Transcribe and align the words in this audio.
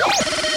Good 0.00 0.49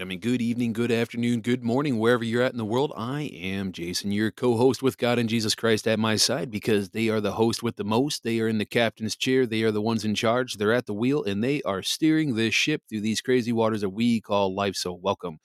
evening, 0.00 0.08
mean. 0.08 0.20
Good 0.20 0.40
evening, 0.40 0.72
good 0.72 0.90
afternoon, 0.90 1.42
good 1.42 1.62
morning, 1.62 1.98
wherever 1.98 2.24
you're 2.24 2.42
at 2.42 2.52
in 2.52 2.58
the 2.58 2.64
world. 2.64 2.90
I 2.96 3.24
am 3.34 3.70
Jason, 3.70 4.12
your 4.12 4.30
co 4.30 4.56
host 4.56 4.82
with 4.82 4.96
God 4.96 5.18
and 5.18 5.28
Jesus 5.28 5.54
Christ 5.54 5.86
at 5.86 5.98
my 5.98 6.16
side 6.16 6.50
because 6.50 6.88
they 6.88 7.10
are 7.10 7.20
the 7.20 7.32
host 7.32 7.62
with 7.62 7.76
the 7.76 7.84
most. 7.84 8.24
They 8.24 8.40
are 8.40 8.48
in 8.48 8.56
the 8.56 8.64
captain's 8.64 9.14
chair. 9.14 9.44
They 9.44 9.62
are 9.62 9.70
the 9.70 9.82
ones 9.82 10.02
in 10.02 10.14
charge. 10.14 10.54
They're 10.54 10.72
at 10.72 10.86
the 10.86 10.94
wheel 10.94 11.22
and 11.22 11.44
they 11.44 11.60
are 11.62 11.82
steering 11.82 12.34
this 12.34 12.54
ship 12.54 12.80
through 12.88 13.02
these 13.02 13.20
crazy 13.20 13.52
waters 13.52 13.82
that 13.82 13.90
we 13.90 14.22
call 14.22 14.54
life. 14.54 14.74
So, 14.74 14.94
welcome. 14.94 15.38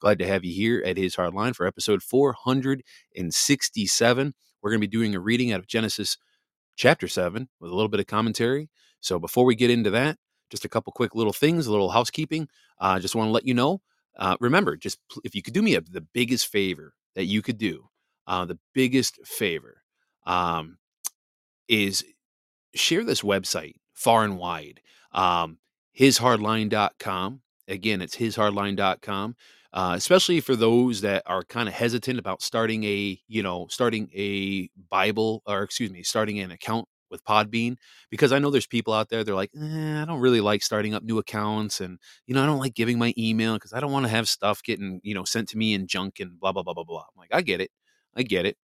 Glad 0.00 0.18
to 0.20 0.26
have 0.26 0.42
you 0.42 0.54
here 0.54 0.82
at 0.86 0.96
His 0.96 1.16
Hard 1.16 1.34
Line 1.34 1.52
for 1.52 1.66
episode 1.66 2.02
467. 2.02 4.34
We're 4.62 4.70
going 4.70 4.80
to 4.80 4.88
be 4.88 4.90
doing 4.90 5.14
a 5.14 5.20
reading 5.20 5.52
out 5.52 5.60
of 5.60 5.66
Genesis 5.66 6.16
chapter 6.76 7.08
7 7.08 7.50
with 7.60 7.70
a 7.70 7.74
little 7.74 7.90
bit 7.90 8.00
of 8.00 8.06
commentary. 8.06 8.70
So, 9.00 9.18
before 9.18 9.44
we 9.44 9.54
get 9.54 9.68
into 9.68 9.90
that, 9.90 10.16
just 10.48 10.64
a 10.64 10.68
couple 10.70 10.94
quick 10.94 11.14
little 11.14 11.34
things, 11.34 11.66
a 11.66 11.70
little 11.70 11.90
housekeeping. 11.90 12.48
I 12.80 12.96
uh, 12.96 13.00
just 13.00 13.14
want 13.14 13.28
to 13.28 13.32
let 13.32 13.44
you 13.44 13.52
know. 13.52 13.82
Uh, 14.18 14.36
remember, 14.40 14.76
just 14.76 14.98
if 15.24 15.34
you 15.34 15.42
could 15.42 15.54
do 15.54 15.62
me 15.62 15.74
a, 15.74 15.80
the 15.80 16.00
biggest 16.00 16.48
favor 16.48 16.94
that 17.14 17.26
you 17.26 17.42
could 17.42 17.58
do, 17.58 17.88
uh, 18.26 18.44
the 18.44 18.58
biggest 18.74 19.18
favor 19.26 19.82
um, 20.26 20.78
is 21.68 22.04
share 22.74 23.04
this 23.04 23.22
website 23.22 23.74
far 23.94 24.24
and 24.24 24.38
wide. 24.38 24.80
Um, 25.12 25.58
hishardline.com. 25.98 27.40
Again, 27.66 28.02
it's 28.02 28.16
hishardline.com. 28.16 29.36
Uh, 29.70 29.92
especially 29.94 30.40
for 30.40 30.56
those 30.56 31.02
that 31.02 31.22
are 31.26 31.44
kind 31.44 31.68
of 31.68 31.74
hesitant 31.74 32.18
about 32.18 32.40
starting 32.40 32.84
a, 32.84 33.20
you 33.28 33.42
know, 33.42 33.66
starting 33.68 34.08
a 34.14 34.70
Bible 34.88 35.42
or 35.46 35.62
excuse 35.62 35.90
me, 35.90 36.02
starting 36.02 36.40
an 36.40 36.50
account 36.50 36.87
with 37.10 37.24
Podbean 37.24 37.76
because 38.10 38.32
I 38.32 38.38
know 38.38 38.50
there's 38.50 38.66
people 38.66 38.94
out 38.94 39.08
there 39.08 39.24
they're 39.24 39.34
like, 39.34 39.50
eh, 39.60 40.02
I 40.02 40.04
don't 40.04 40.20
really 40.20 40.40
like 40.40 40.62
starting 40.62 40.94
up 40.94 41.02
new 41.02 41.18
accounts 41.18 41.80
and 41.80 41.98
you 42.26 42.34
know 42.34 42.42
I 42.42 42.46
don't 42.46 42.58
like 42.60 42.74
giving 42.74 42.98
my 42.98 43.14
email 43.18 43.54
because 43.54 43.72
I 43.72 43.80
don't 43.80 43.92
want 43.92 44.06
to 44.06 44.10
have 44.10 44.28
stuff 44.28 44.62
getting 44.62 45.00
you 45.02 45.14
know 45.14 45.24
sent 45.24 45.48
to 45.50 45.58
me 45.58 45.74
in 45.74 45.86
junk 45.86 46.20
and 46.20 46.38
blah 46.38 46.52
blah 46.52 46.62
blah 46.62 46.74
blah 46.74 46.84
blah. 46.84 47.00
I'm 47.00 47.18
like, 47.18 47.30
I 47.32 47.42
get 47.42 47.60
it, 47.60 47.70
I 48.16 48.22
get 48.22 48.46
it. 48.46 48.56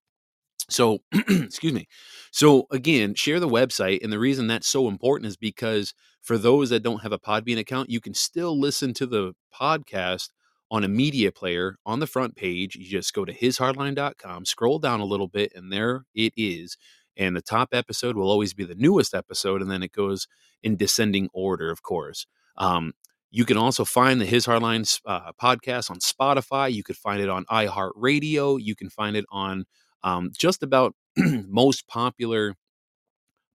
So, 0.70 1.00
excuse 1.30 1.74
me. 1.74 1.88
So 2.32 2.68
again, 2.72 3.16
share 3.16 3.40
the 3.40 3.50
website, 3.50 4.04
and 4.04 4.12
the 4.12 4.20
reason 4.20 4.48
that's 4.48 4.68
so 4.68 4.88
important 4.88 5.28
is 5.28 5.38
because 5.38 5.94
for 6.22 6.38
those 6.38 6.70
that 6.70 6.84
don't 6.84 7.02
have 7.02 7.12
a 7.12 7.20
Podbean 7.20 7.60
account, 7.60 7.90
you 7.90 8.00
can 8.00 8.14
still 8.14 8.58
listen 8.58 8.94
to 8.96 9.06
the 9.06 9.34
podcast 9.54 10.30
on 10.72 10.84
a 10.84 10.88
media 10.88 11.32
player 11.32 11.78
on 11.86 12.00
the 12.00 12.08
front 12.08 12.36
page. 12.36 12.76
You 12.76 12.86
just 12.86 13.14
go 13.14 13.26
to 13.26 13.34
hishardline.com, 13.34 14.46
scroll 14.46 14.80
down 14.80 15.02
a 15.02 15.06
little 15.06 15.28
bit, 15.28 15.52
and 15.54 15.72
there 15.72 16.06
it 16.16 16.34
is 16.38 16.78
and 17.18 17.36
the 17.36 17.42
top 17.42 17.70
episode 17.74 18.16
will 18.16 18.30
always 18.30 18.54
be 18.54 18.64
the 18.64 18.76
newest 18.76 19.14
episode 19.14 19.62
and 19.62 19.70
then 19.70 19.84
it 19.84 19.92
goes 19.92 20.28
in 20.62 20.76
descending 20.76 21.30
order 21.34 21.70
of 21.70 21.82
course. 21.84 22.26
Um, 22.58 22.94
you 23.32 23.46
can 23.46 23.58
also 23.58 23.84
find 23.84 24.22
the 24.22 24.26
his 24.26 24.46
hardline 24.46 25.00
uh, 25.06 25.32
podcast 25.42 25.90
on 25.90 25.98
spotify 25.98 26.72
you 26.72 26.84
could 26.84 26.96
find 26.96 27.20
it 27.20 27.30
on 27.30 27.46
iheartradio 27.46 28.62
you 28.62 28.76
can 28.76 28.90
find 28.90 29.18
it 29.18 29.26
on 29.32 29.66
um, 30.04 30.32
just 30.38 30.62
about 30.62 30.94
most 31.18 31.88
popular 31.88 32.56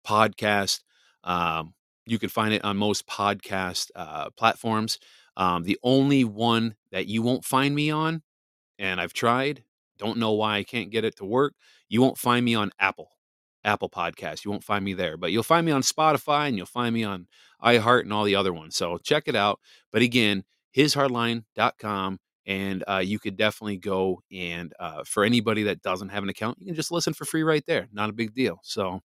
podcast 0.06 0.80
um, 1.24 1.74
you 2.06 2.18
can 2.18 2.28
find 2.28 2.54
it 2.54 2.64
on 2.64 2.76
most 2.76 3.06
podcast 3.06 3.90
uh, 3.94 4.30
platforms. 4.30 4.98
Um, 5.36 5.64
the 5.64 5.78
only 5.82 6.24
one 6.24 6.74
that 6.90 7.06
you 7.06 7.22
won't 7.22 7.44
find 7.44 7.74
me 7.74 7.90
on 7.90 8.22
and 8.78 9.00
i've 9.00 9.12
tried 9.12 9.62
don't 9.98 10.18
know 10.18 10.32
why 10.32 10.56
i 10.56 10.64
can't 10.64 10.90
get 10.90 11.04
it 11.04 11.16
to 11.16 11.24
work 11.24 11.54
you 11.88 12.00
won't 12.00 12.18
find 12.18 12.44
me 12.44 12.54
on 12.54 12.72
apple 12.80 13.10
Apple 13.64 13.88
Podcasts. 13.88 14.44
You 14.44 14.50
won't 14.50 14.64
find 14.64 14.84
me 14.84 14.94
there, 14.94 15.16
but 15.16 15.32
you'll 15.32 15.42
find 15.42 15.66
me 15.66 15.72
on 15.72 15.82
Spotify 15.82 16.48
and 16.48 16.56
you'll 16.56 16.66
find 16.66 16.94
me 16.94 17.04
on 17.04 17.26
iHeart 17.62 18.02
and 18.02 18.12
all 18.12 18.24
the 18.24 18.36
other 18.36 18.52
ones. 18.52 18.76
So 18.76 18.98
check 18.98 19.24
it 19.26 19.36
out. 19.36 19.60
But 19.92 20.02
again, 20.02 20.44
hishardline.com. 20.76 22.18
And 22.46 22.82
uh, 22.88 23.02
you 23.04 23.18
could 23.18 23.36
definitely 23.36 23.76
go 23.76 24.22
and 24.32 24.72
uh, 24.80 25.04
for 25.04 25.22
anybody 25.22 25.64
that 25.64 25.82
doesn't 25.82 26.08
have 26.08 26.22
an 26.22 26.30
account, 26.30 26.56
you 26.58 26.66
can 26.66 26.74
just 26.74 26.90
listen 26.90 27.12
for 27.12 27.26
free 27.26 27.42
right 27.42 27.62
there. 27.66 27.88
Not 27.92 28.08
a 28.08 28.14
big 28.14 28.32
deal. 28.32 28.60
So, 28.62 29.00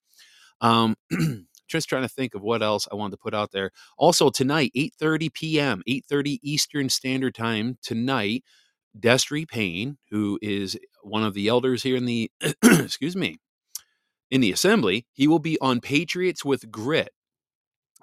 um, 0.62 0.96
just 1.68 1.90
trying 1.90 2.04
to 2.04 2.10
think 2.10 2.36
of 2.36 2.42
what 2.42 2.64
else 2.64 2.88
I 2.90 2.96
wanted 2.96 3.12
to 3.12 3.18
put 3.18 3.34
out 3.34 3.52
there. 3.52 3.72
Also 3.98 4.30
tonight, 4.30 4.72
8:30 4.78 5.34
p.m., 5.34 5.84
8:30 5.90 6.40
Eastern 6.42 6.90
Standard 6.90 7.36
Time 7.36 7.78
tonight. 7.82 8.46
Destry 8.98 9.46
Payne, 9.48 9.98
who 10.12 10.38
is 10.42 10.78
one 11.02 11.24
of 11.24 11.34
the 11.34 11.48
elders 11.48 11.84
here 11.84 11.96
in 11.98 12.06
the 12.06 12.32
excuse 12.64 13.16
me 13.16 13.40
in 14.34 14.42
the 14.42 14.52
assembly, 14.52 15.06
he 15.14 15.28
will 15.28 15.40
be 15.40 15.60
on 15.62 15.80
Patriots 15.80 16.44
with 16.44 16.72
Grit 16.72 17.12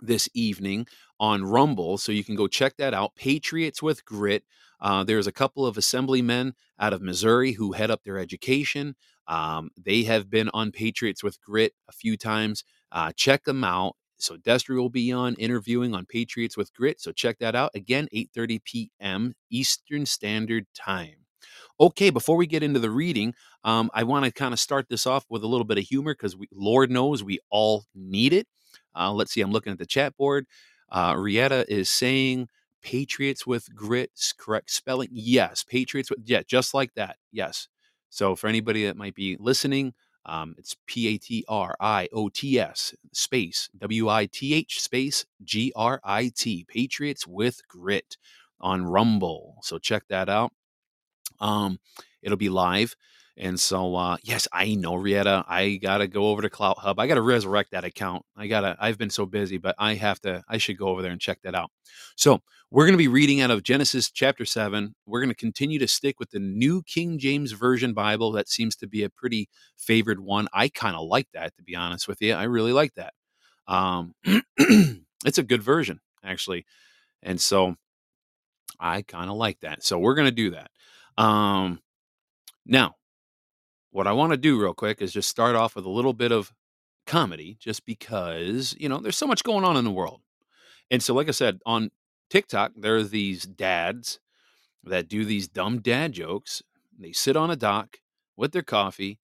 this 0.03 0.29
evening 0.35 0.87
on 1.19 1.45
Rumble. 1.45 1.99
So 1.99 2.13
you 2.13 2.25
can 2.25 2.37
go 2.37 2.47
check 2.47 2.77
that 2.79 2.95
out. 2.95 3.17
Patriots 3.17 3.83
with 3.83 4.05
Grit. 4.05 4.45
Uh, 4.81 5.05
there's 5.05 5.27
a 5.27 5.33
couple 5.33 5.67
of 5.67 5.77
assemblymen 5.77 6.55
out 6.79 6.93
of 6.93 7.03
Missouri 7.03 7.53
who 7.53 7.73
head 7.73 7.91
up 7.91 8.05
their 8.05 8.19
education. 8.19 8.97
Um, 9.29 9.71
they 9.77 10.05
have 10.05 10.31
been 10.31 10.51
on 10.55 10.73
Patriots 10.73 11.25
with 11.25 11.41
Grit 11.43 11.75
a 11.89 11.93
few 11.93 12.17
times. 12.17 12.65
Uh, 12.93 13.13
check 13.17 13.45
them 13.45 13.65
out. 13.65 13.97
So 14.19 14.37
Destry 14.37 14.77
will 14.77 14.91
be 14.91 15.13
on 15.13 15.35
interviewing 15.37 15.95
on 15.95 16.07
Patriots 16.07 16.57
with 16.57 16.73
Grit. 16.75 17.01
So 17.01 17.13
check 17.13 17.39
that 17.41 17.57
out. 17.57 17.73
Again, 17.75 18.09
8:30 18.15 18.65
p.m. 18.65 19.35
Eastern 19.51 20.07
Standard 20.07 20.67
Time. 20.75 21.17
Okay, 21.81 22.11
before 22.11 22.37
we 22.37 22.47
get 22.47 22.63
into 22.63 22.81
the 22.81 22.91
reading, 22.91 23.35
um, 23.65 23.91
I 23.93 24.05
want 24.05 24.25
to 24.25 24.33
kind 24.33 24.53
of 24.55 24.61
start 24.61 24.89
this 24.89 25.07
off 25.07 25.25
with 25.29 25.43
a 25.43 25.47
little 25.47 25.65
bit 25.65 25.79
of 25.79 25.85
humor 25.85 26.15
because 26.15 26.37
Lord 26.53 26.91
knows 26.91 27.23
we 27.23 27.41
all 27.51 27.85
need 27.95 28.33
it. 28.33 28.47
Uh, 28.95 29.13
let's 29.13 29.33
see, 29.33 29.41
I'm 29.41 29.53
looking 29.53 29.73
at 29.73 29.79
the 29.79 29.87
chat 29.87 30.17
board. 30.17 30.47
Uh, 30.91 31.15
Rietta 31.17 31.65
is 31.69 31.89
saying 31.89 32.49
Patriots 32.83 33.47
with 33.47 33.75
grits, 33.75 34.33
correct 34.33 34.71
spelling. 34.71 35.09
Yes, 35.13 35.65
Patriots 35.65 36.11
with, 36.11 36.21
yeah, 36.25 36.43
just 36.47 36.75
like 36.75 36.95
that. 36.95 37.17
Yes. 37.33 37.69
So 38.09 38.35
for 38.35 38.49
anybody 38.49 38.87
that 38.87 38.97
might 38.97 39.15
be 39.15 39.37
listening, 39.39 39.95
um, 40.27 40.55
it's 40.59 40.77
P 40.87 41.09
A 41.09 41.19
T 41.19 41.45
R 41.49 41.75
I 41.81 42.09
O 42.13 42.29
T 42.29 42.59
S 42.59 42.95
space 43.13 43.69
W 43.79 44.09
I 44.09 44.27
T 44.27 44.55
H 44.55 44.81
space 44.81 45.25
G 45.45 45.73
R 45.77 46.01
I 46.05 46.31
T. 46.35 46.65
Patriots 46.69 47.27
with 47.27 47.67
grit 47.69 48.17
on 48.61 48.85
Rumble. 48.85 49.57
So 49.63 49.79
check 49.79 50.05
that 50.09 50.29
out. 50.29 50.53
Um, 51.41 51.79
it'll 52.23 52.37
be 52.37 52.51
live. 52.51 52.95
And 53.37 53.59
so, 53.59 53.95
uh, 53.95 54.17
yes, 54.23 54.47
I 54.53 54.75
know, 54.75 54.95
Rieta. 54.95 55.45
I 55.49 55.77
gotta 55.77 56.07
go 56.07 56.29
over 56.29 56.43
to 56.43 56.51
CloutHub. 56.51 56.97
I 56.99 57.07
gotta 57.07 57.23
resurrect 57.23 57.71
that 57.71 57.85
account. 57.85 58.25
I 58.37 58.47
gotta. 58.47 58.77
I've 58.79 58.99
been 58.99 59.11
so 59.11 59.25
busy, 59.25 59.57
but 59.57 59.75
I 59.79 59.95
have 59.95 60.21
to. 60.21 60.43
I 60.49 60.59
should 60.59 60.77
go 60.77 60.89
over 60.89 61.01
there 61.01 61.13
and 61.13 61.21
check 61.21 61.39
that 61.43 61.55
out. 61.55 61.71
So 62.17 62.41
we're 62.71 62.87
gonna 62.87 62.99
be 62.99 63.09
reading 63.09 63.41
out 63.41 63.51
of 63.51 63.63
Genesis 63.63 64.11
chapter 64.11 64.45
seven. 64.45 64.95
We're 65.07 65.21
gonna 65.21 65.35
continue 65.35 65.79
to 65.79 65.89
stick 65.89 66.19
with 66.21 66.31
the 66.31 66.39
New 66.41 66.83
King 66.83 67.19
James 67.19 67.53
Version 67.53 67.95
Bible. 67.95 68.33
That 68.33 68.49
seems 68.49 68.77
to 68.77 68.87
be 68.87 69.05
a 69.05 69.11
pretty 69.11 69.49
favored 69.79 70.21
one. 70.21 70.49
I 70.53 70.69
kind 70.69 70.97
of 70.97 71.07
like 71.07 71.29
that, 71.33 71.57
to 71.57 71.63
be 71.63 71.75
honest 71.75 72.09
with 72.09 72.21
you. 72.21 72.35
I 72.35 72.45
really 72.45 72.73
like 72.73 72.95
that. 72.95 73.15
Um, 73.67 74.15
it's 75.25 75.39
a 75.39 75.43
good 75.43 75.63
version, 75.63 76.01
actually, 76.25 76.67
and 77.23 77.41
so 77.41 77.77
I 78.79 79.03
kind 79.03 79.31
of 79.31 79.37
like 79.37 79.61
that. 79.61 79.83
So 79.85 79.99
we're 79.99 80.15
gonna 80.15 80.31
do 80.31 80.51
that. 80.51 80.71
Um, 81.17 81.81
now 82.67 82.97
what 83.91 84.07
I 84.07 84.13
want 84.13 84.33
to 84.33 84.37
do 84.37 84.61
real 84.61 84.75
quick 84.75 85.03
is 85.03 85.13
just 85.13 85.29
start 85.29 85.57
off 85.57 85.77
with 85.77 85.85
a 85.85 85.91
little 85.91 86.13
bit 86.13 86.33
of 86.33 86.53
comedy, 87.07 87.57
just 87.59 87.85
because, 87.85 88.75
you 88.79 88.89
know, 88.89 88.99
there's 88.99 89.17
so 89.17 89.27
much 89.27 89.43
going 89.43 89.65
on 89.65 89.77
in 89.77 89.85
the 89.85 89.91
world. 89.91 90.21
And 90.91 91.03
so, 91.03 91.15
like 91.15 91.29
I 91.29 91.33
said, 91.33 91.61
on 91.67 91.91
TikTok, 92.29 92.73
there 92.77 92.97
are 92.97 93.03
these 93.03 93.45
dads 93.45 94.21
that 94.85 95.09
do 95.09 95.25
these 95.25 95.49
dumb 95.49 95.81
dad 95.81 96.13
jokes. 96.13 96.63
They 96.99 97.13
sit 97.13 97.37
on 97.37 97.51
a 97.51 97.57
dock 97.57 97.99
with 98.37 98.53
their 98.53 98.63
coffee 98.63 99.19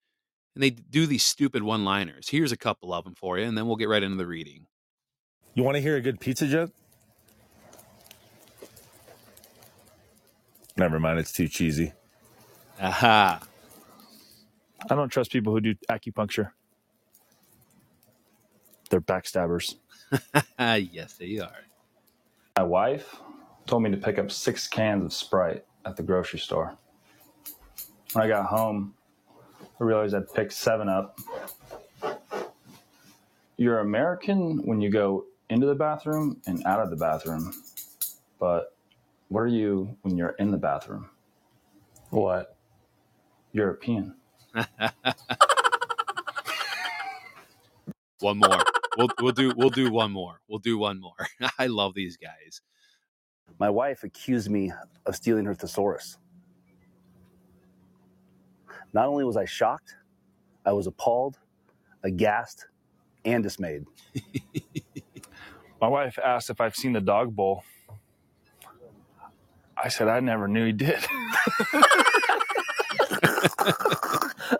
and 0.54 0.62
they 0.62 0.70
do 0.70 1.06
these 1.06 1.22
stupid 1.22 1.62
one 1.62 1.84
liners. 1.84 2.28
Here's 2.30 2.52
a 2.52 2.56
couple 2.56 2.92
of 2.92 3.04
them 3.04 3.14
for 3.14 3.38
you, 3.38 3.44
and 3.44 3.56
then 3.56 3.66
we'll 3.66 3.76
get 3.76 3.88
right 3.88 4.02
into 4.02 4.16
the 4.16 4.26
reading. 4.26 4.66
You 5.54 5.62
want 5.62 5.76
to 5.76 5.80
hear 5.80 5.96
a 5.96 6.00
good 6.00 6.18
pizza 6.18 6.46
joke? 6.46 6.70
Never 10.76 10.98
mind, 10.98 11.18
it's 11.18 11.32
too 11.32 11.48
cheesy. 11.48 11.92
Aha. 12.80 13.40
I 14.88 14.94
don't 14.94 15.08
trust 15.08 15.32
people 15.32 15.52
who 15.52 15.60
do 15.60 15.74
acupuncture. 15.90 16.50
They're 18.88 19.00
backstabbers. 19.00 19.76
yes, 20.58 21.14
they 21.14 21.38
are. 21.38 21.64
My 22.56 22.62
wife 22.62 23.16
told 23.66 23.82
me 23.82 23.90
to 23.90 23.96
pick 23.96 24.18
up 24.18 24.30
six 24.30 24.68
cans 24.68 25.04
of 25.04 25.12
Sprite 25.12 25.64
at 25.84 25.96
the 25.96 26.02
grocery 26.02 26.38
store. 26.38 26.76
When 28.12 28.24
I 28.24 28.28
got 28.28 28.46
home, 28.46 28.94
I 29.80 29.84
realized 29.84 30.14
I'd 30.14 30.32
picked 30.32 30.52
seven 30.52 30.88
up. 30.88 31.18
You're 33.56 33.80
American 33.80 34.64
when 34.64 34.80
you 34.80 34.90
go 34.90 35.24
into 35.50 35.66
the 35.66 35.74
bathroom 35.74 36.40
and 36.46 36.64
out 36.64 36.80
of 36.80 36.90
the 36.90 36.96
bathroom, 36.96 37.52
but 38.38 38.76
what 39.28 39.40
are 39.40 39.48
you 39.48 39.96
when 40.02 40.16
you're 40.16 40.36
in 40.38 40.50
the 40.50 40.58
bathroom? 40.58 41.10
What? 42.10 42.56
European. 43.52 44.14
one 48.20 48.38
more. 48.38 48.58
We'll 48.96 49.08
we'll 49.20 49.32
do 49.32 49.52
we'll 49.56 49.70
do 49.70 49.90
one 49.90 50.12
more. 50.12 50.40
We'll 50.48 50.58
do 50.58 50.78
one 50.78 51.00
more. 51.00 51.26
I 51.58 51.66
love 51.66 51.94
these 51.94 52.16
guys. 52.16 52.60
My 53.58 53.70
wife 53.70 54.04
accused 54.04 54.50
me 54.50 54.72
of 55.06 55.16
stealing 55.16 55.46
her 55.46 55.54
thesaurus. 55.54 56.18
Not 58.92 59.08
only 59.08 59.24
was 59.24 59.36
I 59.36 59.44
shocked, 59.44 59.96
I 60.64 60.72
was 60.72 60.86
appalled, 60.86 61.38
aghast, 62.02 62.66
and 63.24 63.42
dismayed. 63.42 63.84
My 65.80 65.88
wife 65.88 66.18
asked 66.22 66.50
if 66.50 66.60
I've 66.60 66.76
seen 66.76 66.92
the 66.92 67.00
dog 67.00 67.34
bowl. 67.36 67.62
I 69.76 69.88
said 69.88 70.08
I 70.08 70.20
never 70.20 70.48
knew 70.48 70.66
he 70.66 70.72
did. 70.72 71.04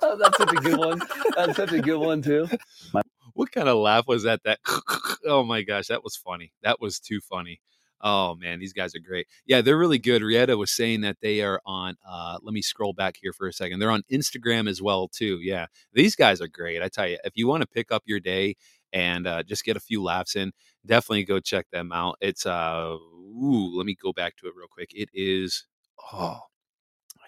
Oh, 0.03 0.17
that's 0.17 0.39
such 0.39 0.53
a 0.53 0.57
good 0.57 0.79
one. 0.79 1.03
That's 1.37 1.57
such 1.57 1.73
a 1.73 1.81
good 1.81 1.99
one 1.99 2.23
too. 2.23 2.49
My- 2.93 3.03
what 3.37 3.53
kind 3.53 3.69
of 3.69 3.77
laugh 3.77 4.09
was 4.09 4.23
that? 4.25 4.43
That 4.45 4.59
oh 5.27 5.45
my 5.45 5.63
gosh, 5.63 5.89
that 5.89 6.03
was 6.03 6.17
funny. 6.17 6.53
That 6.63 6.81
was 6.81 6.99
too 6.99 7.21
funny. 7.21 7.61
Oh 8.01 8.35
man, 8.35 8.59
these 8.59 8.73
guys 8.73 8.95
are 8.95 9.01
great. 9.01 9.27
Yeah, 9.47 9.61
they're 9.61 9.79
really 9.79 9.99
good. 9.99 10.23
Rieta 10.23 10.57
was 10.57 10.71
saying 10.71 11.03
that 11.03 11.19
they 11.23 11.43
are 11.43 11.61
on. 11.65 11.97
Uh, 12.07 12.39
let 12.43 12.53
me 12.53 12.63
scroll 12.63 12.93
back 12.93 13.17
here 13.21 13.33
for 13.33 13.47
a 13.47 13.53
second. 13.53 13.79
They're 13.79 13.91
on 13.91 14.05
Instagram 14.11 14.69
as 14.69 14.83
well 14.83 15.09
too. 15.09 15.39
Yeah, 15.43 15.67
these 15.93 16.17
guys 16.17 16.41
are 16.41 16.49
great. 16.49 16.83
I 16.83 16.89
tell 16.89 17.09
you, 17.09 17.19
if 17.25 17.33
you 17.37 17.47
want 17.47 17.63
to 17.63 17.69
pick 17.69 17.93
up 17.93 18.03
your 18.07 18.21
day 18.21 18.57
and 18.93 19.27
uh, 19.27 19.43
just 19.43 19.65
get 19.65 19.77
a 19.77 19.81
few 19.81 20.03
laughs 20.03 20.37
in, 20.37 20.53
definitely 20.85 21.25
go 21.25 21.41
check 21.41 21.67
them 21.71 21.93
out. 21.93 22.17
It's 22.21 22.47
uh, 22.47 22.97
ooh, 22.97 23.77
let 23.77 23.87
me 23.87 23.97
go 24.01 24.13
back 24.13 24.37
to 24.39 24.47
it 24.47 24.55
real 24.57 24.69
quick. 24.71 24.91
It 24.95 25.09
is 25.15 25.67
oh 26.13 26.41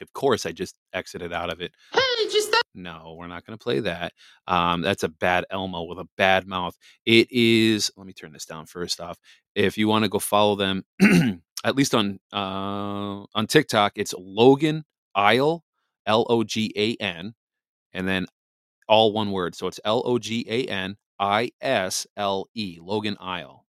of 0.00 0.12
course, 0.12 0.46
I 0.46 0.52
just 0.52 0.76
exited 0.92 1.32
out 1.32 1.52
of 1.52 1.60
it. 1.60 1.72
Hey, 1.92 2.28
just 2.30 2.50
that. 2.52 2.62
No, 2.74 3.16
we're 3.18 3.26
not 3.26 3.44
going 3.44 3.58
to 3.58 3.62
play 3.62 3.80
that. 3.80 4.12
Um, 4.46 4.82
that's 4.82 5.02
a 5.02 5.08
bad 5.08 5.44
Elmo 5.50 5.82
with 5.84 5.98
a 5.98 6.08
bad 6.16 6.46
mouth. 6.46 6.76
It 7.06 7.30
is. 7.30 7.90
Let 7.96 8.06
me 8.06 8.12
turn 8.12 8.32
this 8.32 8.44
down 8.44 8.66
first 8.66 9.00
off. 9.00 9.18
If 9.54 9.78
you 9.78 9.88
want 9.88 10.04
to 10.04 10.08
go 10.08 10.18
follow 10.18 10.54
them, 10.54 10.84
at 11.64 11.76
least 11.76 11.94
on 11.94 12.20
uh, 12.32 13.24
on 13.34 13.46
TikTok, 13.48 13.92
it's 13.96 14.14
Logan 14.16 14.84
Isle, 15.14 15.64
L 16.06 16.26
O 16.28 16.44
G 16.44 16.72
A 16.76 16.94
N, 17.02 17.34
and 17.92 18.06
then 18.06 18.26
all 18.88 19.12
one 19.12 19.32
word. 19.32 19.54
So 19.54 19.66
it's 19.66 19.80
L 19.84 20.02
O 20.04 20.18
G 20.18 20.46
A 20.48 20.64
N 20.66 20.96
I 21.18 21.50
S 21.60 22.06
L 22.16 22.48
E, 22.54 22.78
Logan 22.80 23.16
Isle. 23.20 23.64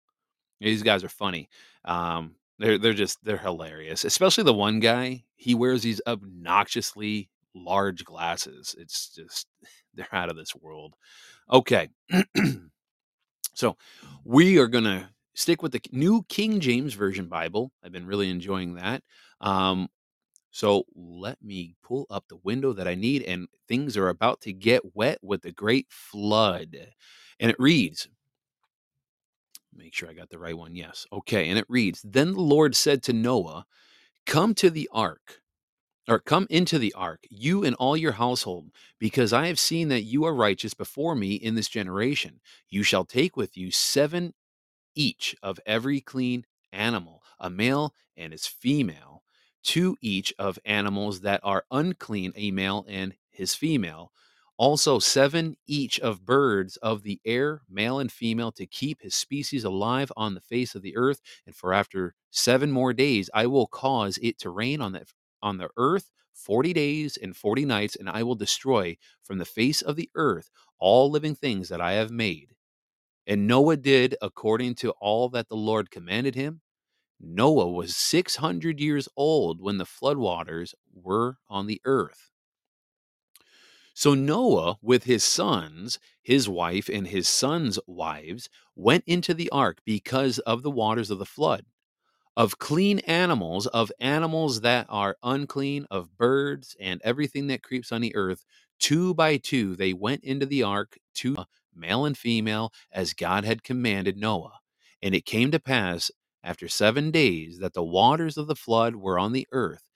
These 0.61 0.83
guys 0.83 1.03
are 1.03 1.09
funny. 1.09 1.49
Um, 1.83 2.35
they're 2.59 2.77
they're 2.77 2.93
just 2.93 3.23
they're 3.23 3.37
hilarious. 3.37 4.05
Especially 4.05 4.43
the 4.43 4.53
one 4.53 4.79
guy. 4.79 5.24
He 5.35 5.55
wears 5.55 5.83
these 5.83 6.01
obnoxiously 6.07 7.29
large 7.53 8.03
glasses. 8.03 8.75
It's 8.77 9.13
just 9.13 9.47
they're 9.93 10.07
out 10.11 10.29
of 10.29 10.35
this 10.35 10.55
world. 10.55 10.95
Okay. 11.51 11.89
so 13.53 13.77
we 14.23 14.57
are 14.57 14.67
gonna 14.67 15.09
stick 15.33 15.61
with 15.61 15.71
the 15.71 15.81
new 15.91 16.23
King 16.29 16.59
James 16.59 16.93
Version 16.93 17.27
Bible. 17.27 17.71
I've 17.83 17.91
been 17.91 18.07
really 18.07 18.29
enjoying 18.29 18.75
that. 18.75 19.03
Um, 19.41 19.89
so 20.51 20.85
let 20.95 21.41
me 21.43 21.75
pull 21.83 22.05
up 22.09 22.25
the 22.29 22.37
window 22.37 22.71
that 22.73 22.87
I 22.87 22.95
need, 22.95 23.23
and 23.23 23.47
things 23.67 23.97
are 23.97 24.07
about 24.07 24.39
to 24.41 24.53
get 24.53 24.95
wet 24.95 25.19
with 25.21 25.41
the 25.41 25.51
great 25.51 25.87
flood. 25.89 26.77
And 27.39 27.51
it 27.51 27.57
reads, 27.59 28.07
Make 29.75 29.93
sure 29.93 30.09
I 30.09 30.13
got 30.13 30.29
the 30.29 30.39
right 30.39 30.57
one. 30.57 30.73
Yes. 30.73 31.05
Okay. 31.11 31.49
And 31.49 31.59
it 31.59 31.65
reads 31.67 32.01
Then 32.03 32.33
the 32.33 32.39
Lord 32.39 32.75
said 32.75 33.03
to 33.03 33.13
Noah, 33.13 33.65
Come 34.25 34.55
to 34.55 34.69
the 34.69 34.89
ark, 34.91 35.41
or 36.07 36.19
come 36.19 36.47
into 36.49 36.79
the 36.79 36.93
ark, 36.93 37.25
you 37.29 37.63
and 37.63 37.75
all 37.75 37.97
your 37.97 38.13
household, 38.13 38.71
because 38.99 39.33
I 39.33 39.47
have 39.47 39.59
seen 39.59 39.89
that 39.89 40.03
you 40.03 40.25
are 40.25 40.33
righteous 40.33 40.73
before 40.73 41.15
me 41.15 41.35
in 41.35 41.55
this 41.55 41.69
generation. 41.69 42.39
You 42.69 42.83
shall 42.83 43.05
take 43.05 43.37
with 43.37 43.57
you 43.57 43.71
seven 43.71 44.33
each 44.95 45.35
of 45.43 45.59
every 45.65 46.01
clean 46.01 46.45
animal, 46.71 47.23
a 47.39 47.49
male 47.49 47.93
and 48.17 48.33
his 48.33 48.47
female, 48.47 49.23
two 49.63 49.97
each 50.01 50.33
of 50.39 50.59
animals 50.65 51.21
that 51.21 51.41
are 51.43 51.65
unclean, 51.71 52.33
a 52.35 52.51
male 52.51 52.85
and 52.87 53.15
his 53.31 53.55
female 53.55 54.11
also, 54.57 54.99
seven 54.99 55.57
each 55.67 55.99
of 55.99 56.25
birds 56.25 56.77
of 56.77 57.03
the 57.03 57.19
air, 57.25 57.61
male 57.69 57.99
and 57.99 58.11
female, 58.11 58.51
to 58.53 58.65
keep 58.65 59.01
his 59.01 59.13
species 59.15 59.63
alive 59.65 60.11
on 60.15 60.33
the 60.33 60.41
face 60.41 60.75
of 60.75 60.81
the 60.81 60.95
earth. 60.95 61.21
And 61.45 61.55
for 61.55 61.73
after 61.73 62.15
seven 62.31 62.71
more 62.71 62.93
days, 62.93 63.29
I 63.33 63.47
will 63.47 63.67
cause 63.67 64.17
it 64.21 64.39
to 64.39 64.49
rain 64.49 64.79
on 64.81 64.93
the, 64.93 65.05
on 65.41 65.57
the 65.57 65.69
earth 65.77 66.09
40 66.33 66.73
days 66.73 67.17
and 67.17 67.35
40 67.35 67.65
nights, 67.65 67.95
and 67.95 68.09
I 68.09 68.23
will 68.23 68.35
destroy 68.35 68.97
from 69.23 69.39
the 69.39 69.45
face 69.45 69.81
of 69.81 69.95
the 69.97 70.09
earth 70.15 70.49
all 70.79 71.09
living 71.11 71.35
things 71.35 71.69
that 71.69 71.81
I 71.81 71.93
have 71.93 72.11
made. 72.11 72.55
And 73.27 73.47
Noah 73.47 73.77
did 73.77 74.15
according 74.21 74.75
to 74.75 74.91
all 74.91 75.29
that 75.29 75.49
the 75.49 75.55
Lord 75.57 75.91
commanded 75.91 76.35
him. 76.35 76.61
Noah 77.19 77.71
was 77.71 77.95
600 77.95 78.79
years 78.79 79.09
old 79.17 79.61
when 79.61 79.77
the 79.79 79.85
floodwaters 79.85 80.73
were 80.93 81.37
on 81.49 81.67
the 81.67 81.81
earth. 81.85 82.31
So 83.95 84.15
Noah, 84.15 84.77
with 84.83 85.05
his 85.05 85.23
sons, 85.25 85.99
his 86.23 86.49
wife, 86.49 86.89
and 86.89 87.07
his 87.07 87.29
sons' 87.29 87.79
wives, 87.87 88.49
went 88.75 89.05
into 89.07 89.35
the 89.35 89.51
ark 89.51 89.79
because 89.85 90.39
of 90.41 90.63
the 90.63 90.71
waters 90.71 91.11
of 91.11 91.19
the 91.19 91.25
flood. 91.27 91.65
Of 92.37 92.59
clean 92.59 92.99
animals, 93.01 93.67
of 93.67 93.91
animals 93.99 94.61
that 94.61 94.87
are 94.89 95.17
unclean, 95.23 95.87
of 95.91 96.17
birds, 96.17 96.75
and 96.81 97.01
everything 97.05 97.47
that 97.47 97.63
creeps 97.63 97.91
on 97.93 98.01
the 98.01 98.15
earth, 98.15 98.45
two 98.79 99.13
by 99.13 99.37
two 99.37 99.75
they 99.77 99.93
went 99.93 100.23
into 100.25 100.47
the 100.47 100.63
ark, 100.63 100.97
two 101.13 101.37
male 101.75 102.05
and 102.05 102.17
female, 102.17 102.73
as 102.91 103.13
God 103.13 103.45
had 103.45 103.63
commanded 103.63 104.17
Noah. 104.17 104.59
And 105.03 105.15
it 105.15 105.25
came 105.27 105.51
to 105.51 105.61
pass 105.61 106.11
after 106.43 106.67
seven 106.69 107.11
days 107.11 107.59
that 107.59 107.73
the 107.75 107.83
waters 107.85 108.37
of 108.37 108.47
the 108.47 108.55
flood 108.57 108.97
were 108.97 109.19
on 109.19 109.33
the 109.33 109.47
earth. 109.53 109.89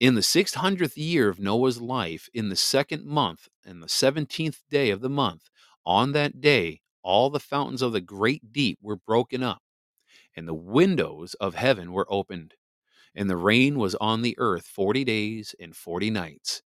In 0.00 0.14
the 0.14 0.22
six 0.22 0.54
hundredth 0.54 0.96
year 0.96 1.28
of 1.28 1.40
Noah's 1.40 1.80
life, 1.80 2.28
in 2.32 2.50
the 2.50 2.56
second 2.56 3.04
month, 3.04 3.48
and 3.64 3.82
the 3.82 3.88
seventeenth 3.88 4.62
day 4.70 4.90
of 4.90 5.00
the 5.00 5.08
month, 5.08 5.50
on 5.84 6.12
that 6.12 6.40
day, 6.40 6.82
all 7.02 7.30
the 7.30 7.40
fountains 7.40 7.82
of 7.82 7.90
the 7.92 8.00
great 8.00 8.52
deep 8.52 8.78
were 8.80 8.94
broken 8.94 9.42
up, 9.42 9.60
and 10.36 10.46
the 10.46 10.54
windows 10.54 11.34
of 11.40 11.56
heaven 11.56 11.90
were 11.90 12.06
opened, 12.08 12.54
and 13.12 13.28
the 13.28 13.36
rain 13.36 13.76
was 13.76 13.96
on 13.96 14.22
the 14.22 14.36
earth 14.38 14.66
forty 14.66 15.02
days 15.02 15.52
and 15.58 15.74
forty 15.74 16.10
nights. 16.10 16.62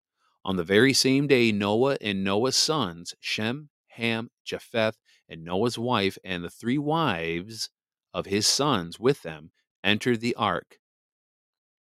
On 0.42 0.56
the 0.56 0.64
very 0.64 0.94
same 0.94 1.26
day, 1.26 1.52
Noah 1.52 1.98
and 2.00 2.24
Noah's 2.24 2.56
sons, 2.56 3.14
Shem, 3.20 3.68
Ham, 3.88 4.30
Japheth, 4.42 4.96
and 5.28 5.44
Noah's 5.44 5.78
wife, 5.78 6.16
and 6.24 6.42
the 6.42 6.48
three 6.48 6.78
wives 6.78 7.68
of 8.14 8.24
his 8.24 8.46
sons 8.46 8.98
with 8.98 9.20
them, 9.20 9.50
entered 9.84 10.22
the 10.22 10.34
ark 10.36 10.78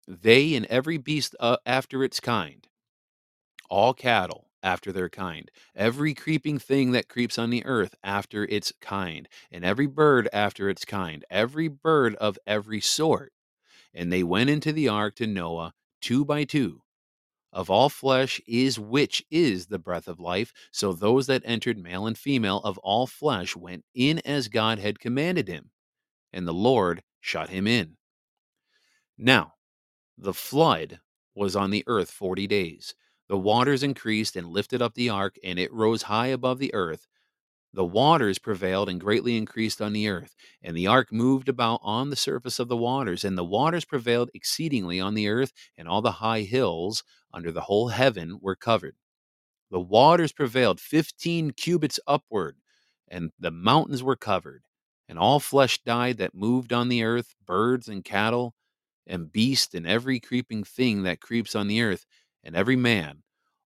they 0.06 0.54
and 0.54 0.66
every 0.66 0.98
beast 0.98 1.34
uh, 1.40 1.56
after 1.66 2.04
its 2.04 2.20
kind, 2.20 2.66
all 3.68 3.94
cattle 3.94 4.48
after 4.62 4.92
their 4.92 5.08
kind, 5.08 5.50
every 5.74 6.14
creeping 6.14 6.58
thing 6.58 6.92
that 6.92 7.08
creeps 7.08 7.38
on 7.38 7.50
the 7.50 7.64
earth 7.64 7.94
after 8.02 8.44
its 8.44 8.72
kind, 8.80 9.28
and 9.50 9.64
every 9.64 9.86
bird 9.86 10.28
after 10.32 10.68
its 10.68 10.84
kind, 10.84 11.24
every 11.30 11.68
bird 11.68 12.14
of 12.16 12.38
every 12.46 12.80
sort. 12.80 13.32
And 13.94 14.12
they 14.12 14.22
went 14.22 14.50
into 14.50 14.72
the 14.72 14.88
ark 14.88 15.14
to 15.16 15.26
Noah 15.26 15.72
two 16.00 16.24
by 16.24 16.44
two. 16.44 16.82
Of 17.52 17.70
all 17.70 17.88
flesh 17.88 18.40
is 18.46 18.78
which 18.78 19.24
is 19.30 19.66
the 19.66 19.78
breath 19.78 20.08
of 20.08 20.20
life. 20.20 20.52
So 20.72 20.92
those 20.92 21.26
that 21.28 21.42
entered, 21.44 21.78
male 21.78 22.06
and 22.06 22.18
female, 22.18 22.58
of 22.58 22.76
all 22.78 23.06
flesh, 23.06 23.56
went 23.56 23.84
in 23.94 24.18
as 24.26 24.48
God 24.48 24.78
had 24.78 25.00
commanded 25.00 25.48
him, 25.48 25.70
and 26.32 26.46
the 26.46 26.52
Lord 26.52 27.02
shut 27.20 27.48
him 27.48 27.66
in. 27.66 27.96
Now, 29.16 29.54
the 30.18 30.34
flood 30.34 31.00
was 31.34 31.56
on 31.56 31.70
the 31.70 31.84
earth 31.86 32.10
forty 32.10 32.46
days. 32.46 32.94
The 33.28 33.38
waters 33.38 33.82
increased 33.82 34.36
and 34.36 34.48
lifted 34.48 34.82
up 34.82 34.94
the 34.94 35.08
ark, 35.10 35.36
and 35.44 35.58
it 35.58 35.72
rose 35.72 36.02
high 36.02 36.28
above 36.28 36.58
the 36.58 36.74
earth. 36.74 37.06
The 37.72 37.84
waters 37.84 38.38
prevailed 38.38 38.88
and 38.88 39.00
greatly 39.00 39.36
increased 39.36 39.80
on 39.82 39.92
the 39.92 40.08
earth, 40.08 40.34
and 40.62 40.76
the 40.76 40.86
ark 40.88 41.12
moved 41.12 41.48
about 41.48 41.80
on 41.82 42.10
the 42.10 42.16
surface 42.16 42.58
of 42.58 42.68
the 42.68 42.76
waters, 42.76 43.24
and 43.24 43.38
the 43.38 43.44
waters 43.44 43.84
prevailed 43.84 44.30
exceedingly 44.34 45.00
on 45.00 45.14
the 45.14 45.28
earth, 45.28 45.52
and 45.76 45.88
all 45.88 46.02
the 46.02 46.12
high 46.12 46.42
hills 46.42 47.04
under 47.32 47.52
the 47.52 47.62
whole 47.62 47.88
heaven 47.88 48.38
were 48.40 48.56
covered. 48.56 48.96
The 49.70 49.80
waters 49.80 50.32
prevailed 50.32 50.80
fifteen 50.80 51.52
cubits 51.52 52.00
upward, 52.06 52.58
and 53.08 53.32
the 53.38 53.52
mountains 53.52 54.02
were 54.02 54.16
covered, 54.16 54.64
and 55.08 55.18
all 55.18 55.40
flesh 55.40 55.82
died 55.84 56.18
that 56.18 56.34
moved 56.34 56.72
on 56.72 56.88
the 56.88 57.04
earth, 57.04 57.34
birds 57.44 57.88
and 57.88 58.04
cattle 58.04 58.54
and 59.06 59.32
beast 59.32 59.74
and 59.74 59.86
every 59.86 60.20
creeping 60.20 60.64
thing 60.64 61.02
that 61.04 61.20
creeps 61.20 61.54
on 61.54 61.68
the 61.68 61.82
earth, 61.82 62.04
and 62.44 62.54
every 62.54 62.76
man, 62.76 63.22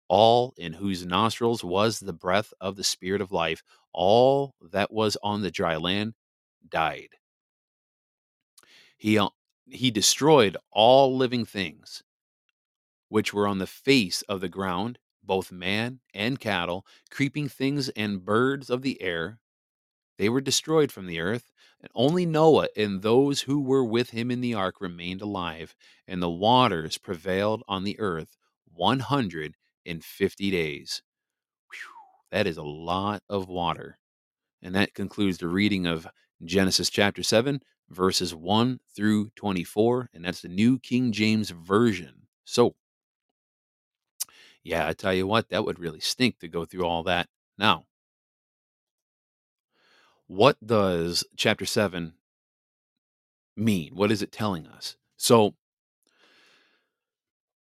all 0.09 0.55
in 0.57 0.73
whose 0.73 1.05
nostrils 1.05 1.65
was 1.65 2.01
the 2.01 2.13
breath 2.13 2.53
of 2.61 2.77
the 2.77 2.85
Spirit 2.85 3.21
of 3.21 3.33
life, 3.33 3.63
all 3.93 4.55
that 4.73 4.93
was 4.93 5.17
on 5.23 5.43
the 5.43 5.51
dry 5.51 5.77
land 5.77 6.15
died. 6.69 7.09
He, 8.97 9.19
he 9.67 9.91
destroyed 9.91 10.57
all 10.71 11.17
living 11.17 11.45
things 11.45 12.03
which 13.09 13.35
were 13.35 13.47
on 13.49 13.59
the 13.59 13.67
face 13.67 14.23
of 14.23 14.41
the 14.41 14.49
ground, 14.49 14.99
both 15.23 15.51
man 15.53 16.01
and 16.15 16.39
cattle, 16.41 16.87
creeping 17.11 17.49
things 17.49 17.89
and 17.91 18.25
birds 18.25 18.71
of 18.71 18.83
the 18.83 19.03
air. 19.03 19.40
They 20.21 20.29
were 20.29 20.43
destroyed 20.43 20.93
from 20.93 21.07
the 21.07 21.19
earth, 21.19 21.51
and 21.81 21.91
only 21.95 22.27
Noah 22.27 22.69
and 22.77 23.01
those 23.01 23.41
who 23.41 23.59
were 23.59 23.83
with 23.83 24.11
him 24.11 24.31
in 24.31 24.43
the 24.43 24.53
ark 24.53 24.79
remained 24.79 25.23
alive, 25.23 25.75
and 26.07 26.21
the 26.21 26.29
waters 26.29 26.99
prevailed 26.99 27.63
on 27.67 27.85
the 27.85 27.99
earth 27.99 28.37
150 28.67 30.51
days. 30.51 31.03
Whew, 31.73 31.91
that 32.31 32.47
is 32.47 32.59
a 32.59 32.63
lot 32.63 33.23
of 33.31 33.49
water. 33.49 33.99
And 34.61 34.75
that 34.75 34.93
concludes 34.93 35.39
the 35.39 35.49
reading 35.49 35.87
of 35.87 36.07
Genesis 36.45 36.91
chapter 36.91 37.23
7, 37.23 37.63
verses 37.89 38.35
1 38.35 38.81
through 38.95 39.31
24. 39.37 40.11
And 40.13 40.23
that's 40.23 40.43
the 40.43 40.49
New 40.49 40.79
King 40.79 41.13
James 41.13 41.49
Version. 41.49 42.27
So, 42.45 42.75
yeah, 44.63 44.87
I 44.87 44.93
tell 44.93 45.15
you 45.15 45.27
what, 45.27 45.49
that 45.49 45.65
would 45.65 45.79
really 45.79 46.01
stink 46.01 46.41
to 46.41 46.49
go 46.49 46.67
through 46.67 46.85
all 46.85 47.05
that. 47.05 47.31
Now, 47.57 47.87
what 50.31 50.65
does 50.65 51.25
chapter 51.37 51.67
7 51.67 52.13
mean? 53.57 53.91
What 53.97 54.13
is 54.13 54.23
it 54.23 54.31
telling 54.31 54.65
us? 54.65 54.95
So, 55.17 55.57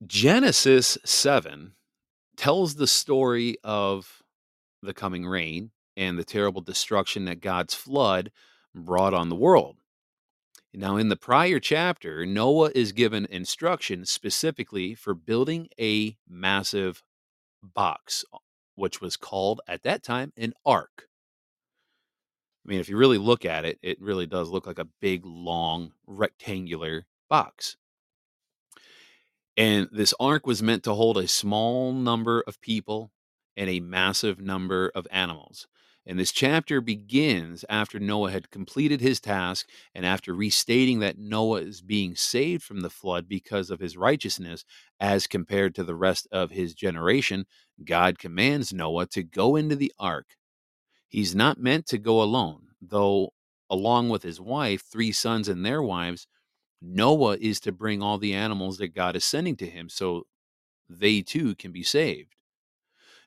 Genesis 0.06 0.96
7 1.04 1.72
tells 2.38 2.76
the 2.76 2.86
story 2.86 3.58
of 3.64 4.22
the 4.84 4.94
coming 4.94 5.26
rain 5.26 5.72
and 5.98 6.20
the 6.20 6.24
terrible 6.24 6.62
destruction 6.62 7.26
that 7.26 7.42
God's 7.42 7.74
flood 7.74 8.32
brought 8.76 9.16
on 9.16 9.30
the 9.30 9.36
world. 9.36 9.78
Now, 10.72 10.96
in 10.96 11.10
the 11.10 11.18
prior 11.18 11.60
chapter, 11.60 12.24
Noah 12.24 12.70
is 12.76 12.92
given 12.92 13.26
instructions 13.32 14.12
specifically 14.12 14.94
for 14.94 15.16
building 15.16 15.70
a 15.82 16.18
massive 16.30 17.02
box, 17.64 18.26
which 18.76 19.02
was 19.02 19.18
called 19.18 19.60
at 19.68 19.82
that 19.82 20.04
time 20.04 20.34
an 20.38 20.54
ark. 20.68 21.09
I 22.70 22.72
mean, 22.72 22.82
if 22.82 22.88
you 22.88 22.98
really 22.98 23.18
look 23.18 23.46
at 23.46 23.66
it, 23.66 23.80
it 23.82 24.00
really 24.00 24.28
does 24.28 24.50
look 24.50 24.68
like 24.68 24.78
a 24.78 24.88
big, 25.02 25.26
long, 25.26 25.94
rectangular 26.06 27.08
box. 27.28 27.78
And 29.58 29.90
this 29.92 30.14
ark 30.20 30.46
was 30.46 30.62
meant 30.62 30.84
to 30.84 30.94
hold 30.94 31.18
a 31.18 31.28
small 31.28 31.92
number 31.92 32.44
of 32.46 32.62
people 32.62 33.12
and 33.58 33.72
a 33.72 33.80
massive 33.80 34.40
number 34.40 34.92
of 34.94 35.08
animals. 35.10 35.66
And 36.06 36.20
this 36.20 36.32
chapter 36.32 36.80
begins 36.80 37.66
after 37.70 38.00
Noah 38.00 38.30
had 38.30 38.52
completed 38.52 39.02
his 39.02 39.20
task 39.20 39.68
and 39.96 40.06
after 40.06 40.36
restating 40.36 41.00
that 41.00 41.18
Noah 41.18 41.62
is 41.62 41.82
being 41.82 42.16
saved 42.16 42.62
from 42.62 42.82
the 42.82 42.92
flood 42.92 43.28
because 43.28 43.72
of 43.72 43.80
his 43.80 43.98
righteousness 43.98 44.64
as 45.00 45.26
compared 45.26 45.74
to 45.74 45.84
the 45.84 45.96
rest 45.96 46.28
of 46.32 46.52
his 46.52 46.76
generation. 46.76 47.48
God 47.84 48.20
commands 48.20 48.72
Noah 48.72 49.08
to 49.08 49.24
go 49.24 49.56
into 49.56 49.76
the 49.76 49.92
ark. 49.98 50.36
He's 51.10 51.36
not 51.36 51.60
meant 51.60 51.88
to 51.88 51.98
go 51.98 52.22
alone, 52.22 52.68
though, 52.82 53.34
along 53.70 54.10
with 54.10 54.24
his 54.24 54.40
wife, 54.40 54.84
three 54.84 55.12
sons, 55.12 55.48
and 55.48 55.66
their 55.66 55.82
wives, 55.82 56.28
Noah 56.82 57.38
is 57.42 57.60
to 57.62 57.72
bring 57.72 58.02
all 58.02 58.18
the 58.18 58.34
animals 58.34 58.78
that 58.78 58.96
God 58.96 59.16
is 59.16 59.26
sending 59.26 59.58
to 59.58 59.66
him 59.66 59.90
so 59.90 60.28
they 60.88 61.22
too 61.22 61.56
can 61.56 61.72
be 61.72 61.84
saved. 61.84 62.36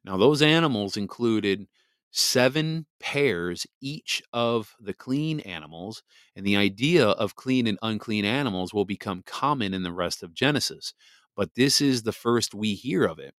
Now, 0.04 0.16
those 0.16 0.42
animals 0.42 0.96
included 0.96 1.66
seven 2.12 2.86
pairs 3.00 3.66
each 3.80 4.22
of 4.32 4.74
the 4.80 4.94
clean 4.94 5.40
animals, 5.40 6.02
and 6.36 6.46
the 6.46 6.56
idea 6.56 7.08
of 7.08 7.36
clean 7.36 7.66
and 7.66 7.78
unclean 7.82 8.24
animals 8.24 8.72
will 8.72 8.84
become 8.84 9.22
common 9.26 9.74
in 9.74 9.82
the 9.82 9.92
rest 9.92 10.22
of 10.22 10.34
Genesis. 10.34 10.94
But 11.36 11.54
this 11.54 11.80
is 11.80 12.02
the 12.02 12.12
first 12.12 12.54
we 12.54 12.74
hear 12.74 13.04
of 13.04 13.18
it. 13.18 13.34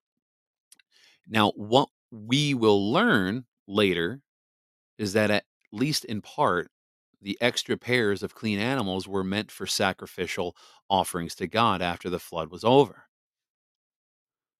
Now, 1.27 1.51
what 1.55 1.89
we 2.11 2.53
will 2.53 2.91
learn 2.91 3.45
later 3.67 4.21
is 4.97 5.13
that 5.13 5.31
at 5.31 5.45
least 5.71 6.05
in 6.05 6.21
part, 6.21 6.69
the 7.21 7.37
extra 7.39 7.77
pairs 7.77 8.21
of 8.21 8.35
clean 8.35 8.59
animals 8.59 9.07
were 9.07 9.23
meant 9.23 9.49
for 9.49 9.65
sacrificial 9.65 10.55
offerings 10.89 11.35
to 11.35 11.47
God 11.47 11.81
after 11.81 12.09
the 12.09 12.19
flood 12.19 12.51
was 12.51 12.63
over. 12.63 13.05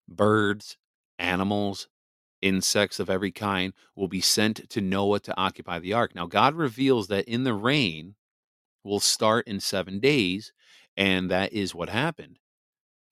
Birds, 0.07 0.77
animals, 1.19 1.87
insects 2.41 2.99
of 2.99 3.09
every 3.09 3.31
kind 3.31 3.73
will 3.95 4.07
be 4.07 4.21
sent 4.21 4.69
to 4.69 4.81
Noah 4.81 5.19
to 5.21 5.37
occupy 5.37 5.79
the 5.79 5.93
ark. 5.93 6.15
Now, 6.15 6.25
God 6.25 6.55
reveals 6.55 7.07
that 7.07 7.25
in 7.25 7.43
the 7.43 7.53
rain 7.53 8.15
will 8.83 8.99
start 8.99 9.47
in 9.47 9.59
seven 9.59 9.99
days, 9.99 10.51
and 10.97 11.31
that 11.31 11.53
is 11.53 11.73
what 11.73 11.89
happened. 11.89 12.39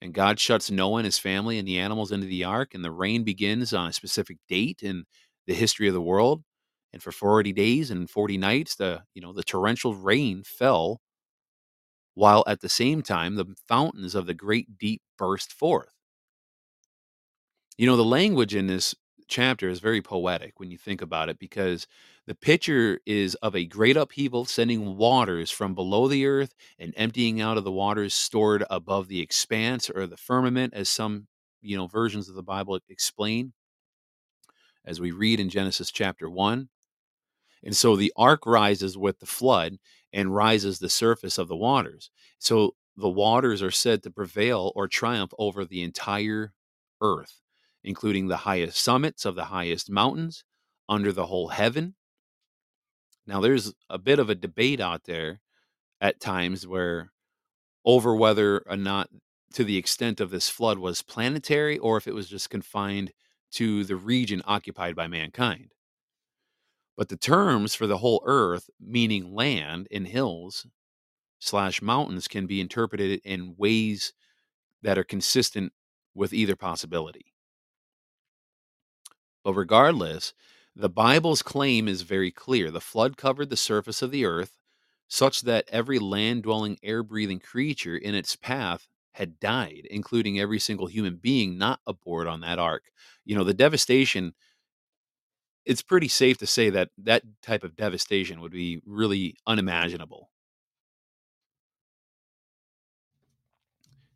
And 0.00 0.12
God 0.12 0.40
shuts 0.40 0.70
Noah 0.70 0.98
and 0.98 1.04
his 1.04 1.18
family 1.18 1.58
and 1.58 1.66
the 1.66 1.78
animals 1.78 2.12
into 2.12 2.26
the 2.26 2.44
ark, 2.44 2.74
and 2.74 2.84
the 2.84 2.90
rain 2.90 3.22
begins 3.22 3.72
on 3.72 3.88
a 3.88 3.92
specific 3.92 4.38
date 4.48 4.80
in 4.82 5.04
the 5.46 5.54
history 5.54 5.88
of 5.88 5.94
the 5.94 6.00
world 6.00 6.42
and 6.92 7.02
for 7.02 7.12
40 7.12 7.52
days 7.52 7.90
and 7.90 8.08
40 8.10 8.38
nights 8.38 8.76
the 8.76 9.02
you 9.14 9.22
know 9.22 9.32
the 9.32 9.42
torrential 9.44 9.94
rain 9.94 10.42
fell 10.44 11.00
while 12.14 12.42
at 12.46 12.60
the 12.62 12.68
same 12.70 13.02
time 13.02 13.34
the 13.34 13.54
fountains 13.68 14.14
of 14.14 14.24
the 14.26 14.32
great 14.34 14.78
deep 14.78 15.02
burst 15.18 15.52
forth 15.52 15.92
You 17.78 17.86
know, 17.86 17.96
the 17.96 18.04
language 18.04 18.54
in 18.54 18.66
this 18.66 18.94
chapter 19.28 19.68
is 19.68 19.80
very 19.80 20.02
poetic 20.02 20.60
when 20.60 20.70
you 20.70 20.76
think 20.76 21.00
about 21.00 21.28
it 21.28 21.38
because 21.38 21.86
the 22.26 22.34
picture 22.34 23.00
is 23.06 23.34
of 23.36 23.56
a 23.56 23.64
great 23.64 23.96
upheaval 23.96 24.44
sending 24.44 24.96
waters 24.96 25.50
from 25.50 25.74
below 25.74 26.06
the 26.06 26.26
earth 26.26 26.54
and 26.78 26.92
emptying 26.96 27.40
out 27.40 27.56
of 27.56 27.64
the 27.64 27.72
waters 27.72 28.12
stored 28.14 28.64
above 28.68 29.08
the 29.08 29.20
expanse 29.20 29.88
or 29.88 30.06
the 30.06 30.16
firmament 30.18 30.74
as 30.74 30.88
some, 30.90 31.28
you 31.62 31.76
know, 31.76 31.86
versions 31.86 32.28
of 32.28 32.34
the 32.34 32.42
Bible 32.42 32.78
explain 32.88 33.52
as 34.84 35.00
we 35.00 35.10
read 35.10 35.40
in 35.40 35.48
Genesis 35.48 35.90
chapter 35.90 36.28
1. 36.30 36.68
And 37.64 37.76
so 37.76 37.96
the 37.96 38.12
ark 38.16 38.46
rises 38.46 38.98
with 38.98 39.20
the 39.20 39.26
flood 39.26 39.78
and 40.12 40.34
rises 40.34 40.78
the 40.78 40.88
surface 40.88 41.38
of 41.38 41.48
the 41.48 41.56
waters. 41.56 42.10
So 42.38 42.74
the 42.96 43.08
waters 43.08 43.62
are 43.62 43.70
said 43.70 44.02
to 44.02 44.10
prevail 44.10 44.72
or 44.74 44.88
triumph 44.88 45.32
over 45.38 45.64
the 45.64 45.82
entire 45.82 46.52
earth, 47.00 47.40
including 47.84 48.28
the 48.28 48.38
highest 48.38 48.78
summits 48.82 49.24
of 49.24 49.34
the 49.34 49.46
highest 49.46 49.90
mountains, 49.90 50.44
under 50.88 51.12
the 51.12 51.26
whole 51.26 51.48
heaven. 51.48 51.94
Now, 53.26 53.40
there's 53.40 53.72
a 53.88 53.98
bit 53.98 54.18
of 54.18 54.30
a 54.30 54.34
debate 54.34 54.80
out 54.80 55.04
there 55.04 55.40
at 56.00 56.20
times 56.20 56.66
where 56.66 57.12
over 57.84 58.16
whether 58.16 58.60
or 58.68 58.76
not 58.76 59.10
to 59.54 59.64
the 59.64 59.76
extent 59.78 60.20
of 60.20 60.30
this 60.30 60.48
flood 60.50 60.78
was 60.78 61.02
planetary 61.02 61.78
or 61.78 61.96
if 61.98 62.06
it 62.08 62.14
was 62.14 62.28
just 62.28 62.50
confined 62.50 63.12
to 63.52 63.84
the 63.84 63.96
region 63.96 64.42
occupied 64.46 64.96
by 64.96 65.08
mankind. 65.08 65.72
But 66.96 67.08
the 67.08 67.16
terms 67.16 67.74
for 67.74 67.86
the 67.86 67.98
whole 67.98 68.22
earth, 68.26 68.68
meaning 68.80 69.34
land 69.34 69.88
and 69.90 70.06
hills 70.06 70.66
slash 71.38 71.82
mountains, 71.82 72.28
can 72.28 72.46
be 72.46 72.60
interpreted 72.60 73.20
in 73.24 73.56
ways 73.56 74.12
that 74.82 74.98
are 74.98 75.04
consistent 75.04 75.72
with 76.14 76.32
either 76.32 76.56
possibility. 76.56 77.34
But 79.44 79.54
regardless, 79.54 80.34
the 80.74 80.88
Bible's 80.88 81.42
claim 81.42 81.88
is 81.88 82.02
very 82.02 82.30
clear. 82.30 82.70
The 82.70 82.80
flood 82.80 83.16
covered 83.16 83.50
the 83.50 83.56
surface 83.56 84.02
of 84.02 84.10
the 84.10 84.24
earth 84.24 84.56
such 85.08 85.42
that 85.42 85.68
every 85.68 85.98
land 85.98 86.44
dwelling, 86.44 86.78
air 86.82 87.02
breathing 87.02 87.38
creature 87.40 87.96
in 87.96 88.14
its 88.14 88.36
path 88.36 88.88
had 89.12 89.38
died, 89.38 89.86
including 89.90 90.40
every 90.40 90.58
single 90.58 90.86
human 90.86 91.16
being 91.16 91.58
not 91.58 91.80
aboard 91.86 92.26
on 92.26 92.40
that 92.40 92.58
ark. 92.58 92.90
You 93.24 93.36
know, 93.36 93.44
the 93.44 93.52
devastation, 93.52 94.32
it's 95.64 95.82
pretty 95.82 96.08
safe 96.08 96.38
to 96.38 96.46
say 96.46 96.70
that 96.70 96.90
that 96.98 97.22
type 97.42 97.64
of 97.64 97.76
devastation 97.76 98.40
would 98.40 98.52
be 98.52 98.80
really 98.84 99.36
unimaginable. 99.46 100.30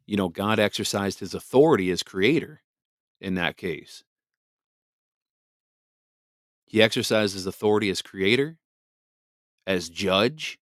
You 0.07 0.17
know, 0.17 0.29
God 0.29 0.59
exercised 0.59 1.21
his 1.21 1.35
authority 1.35 1.91
as 1.91 2.03
creator 2.03 2.63
in 3.21 3.35
that 3.35 3.57
case. 3.57 4.05
He 6.67 6.83
exercised 6.83 7.35
his 7.35 7.47
authority 7.47 7.91
as 7.91 8.03
creator, 8.03 8.59
as 9.67 9.89
judge, 9.89 10.59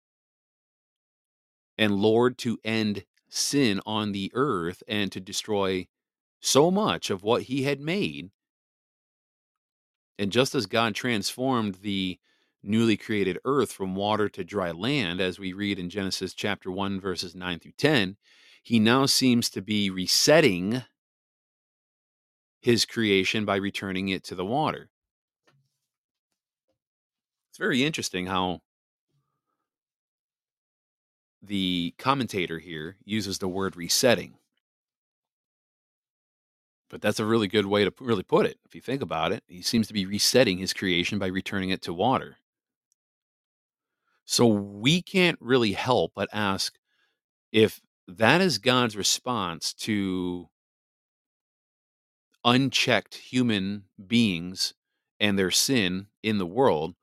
and 1.79 1.95
Lord 1.95 2.39
to 2.39 2.59
end 2.65 3.05
sin 3.29 3.81
on 3.87 4.13
the 4.13 4.31
earth 4.35 4.83
and 4.87 5.11
to 5.13 5.21
destroy 5.21 5.87
so 6.41 6.71
much 6.71 7.09
of 7.09 7.23
what 7.23 7.43
he 7.43 7.63
had 7.63 7.81
made. 7.81 8.31
And 10.19 10.31
just 10.31 10.55
as 10.55 10.67
God 10.67 10.95
transformed 10.95 11.77
the 11.77 12.19
newly 12.63 12.97
created 12.97 13.39
earth 13.45 13.73
from 13.73 13.95
water 13.95 14.29
to 14.29 14.45
dry 14.45 14.71
land, 14.71 15.21
as 15.21 15.39
we 15.39 15.53
read 15.53 15.79
in 15.79 15.91
Genesis 15.91 16.35
chapter 16.35 16.71
1, 16.71 17.01
verses 17.01 17.35
9 17.35 17.59
through 17.59 17.73
10, 17.79 18.17
he 18.63 18.79
now 18.79 19.07
seems 19.07 19.51
to 19.51 19.61
be 19.61 19.91
resetting 19.91 20.83
his 22.61 22.85
creation 22.85 23.45
by 23.45 23.57
returning 23.57 24.09
it 24.09 24.23
to 24.25 24.35
the 24.37 24.45
water. 24.45 24.91
It's 27.51 27.59
very 27.59 27.83
interesting 27.85 28.27
how 28.27 28.61
the 31.43 31.95
commentator 31.99 32.61
here 32.61 32.97
uses 33.05 33.39
the 33.39 33.49
word 33.49 33.77
resetting. 33.77 34.35
But 36.93 37.01
that's 37.01 37.19
a 37.19 37.25
really 37.25 37.49
good 37.49 37.67
way 37.67 37.85
to 37.85 37.93
really 38.01 38.23
put 38.23 38.45
it. 38.47 38.59
If 38.67 38.75
you 38.75 38.83
think 38.83 39.01
about 39.01 39.33
it, 39.33 39.43
he 39.49 39.63
seems 39.63 39.89
to 39.89 39.95
be 39.95 40.05
resetting 40.05 40.59
his 40.59 40.75
creation 40.75 41.19
by 41.19 41.29
returning 41.29 41.71
it 41.71 41.81
to 41.83 41.95
water. 41.95 42.37
So 44.27 44.47
we 44.47 45.01
can't 45.03 45.39
really 45.41 45.73
help 45.73 46.13
but 46.15 46.29
ask 46.35 46.79
if 47.51 47.81
that 48.07 48.43
is 48.43 48.59
God's 48.59 48.97
response 48.97 49.73
to 49.75 50.49
unchecked 52.45 53.15
human 53.15 53.85
beings 54.07 54.75
and 55.19 55.39
their 55.39 55.51
sin 55.51 56.09
in 56.23 56.39
the 56.39 56.47
world, 56.47 56.95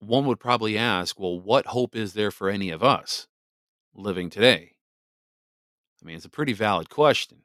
one 0.00 0.26
would 0.26 0.40
probably 0.40 0.78
ask, 0.78 1.20
well, 1.20 1.38
what 1.38 1.66
hope 1.66 1.94
is 1.94 2.14
there 2.14 2.30
for 2.30 2.48
any 2.48 2.70
of 2.70 2.82
us 2.82 3.26
living 3.94 4.30
today? 4.30 4.72
I 6.02 6.06
mean, 6.06 6.16
it's 6.16 6.24
a 6.24 6.30
pretty 6.30 6.52
valid 6.52 6.88
question. 6.88 7.43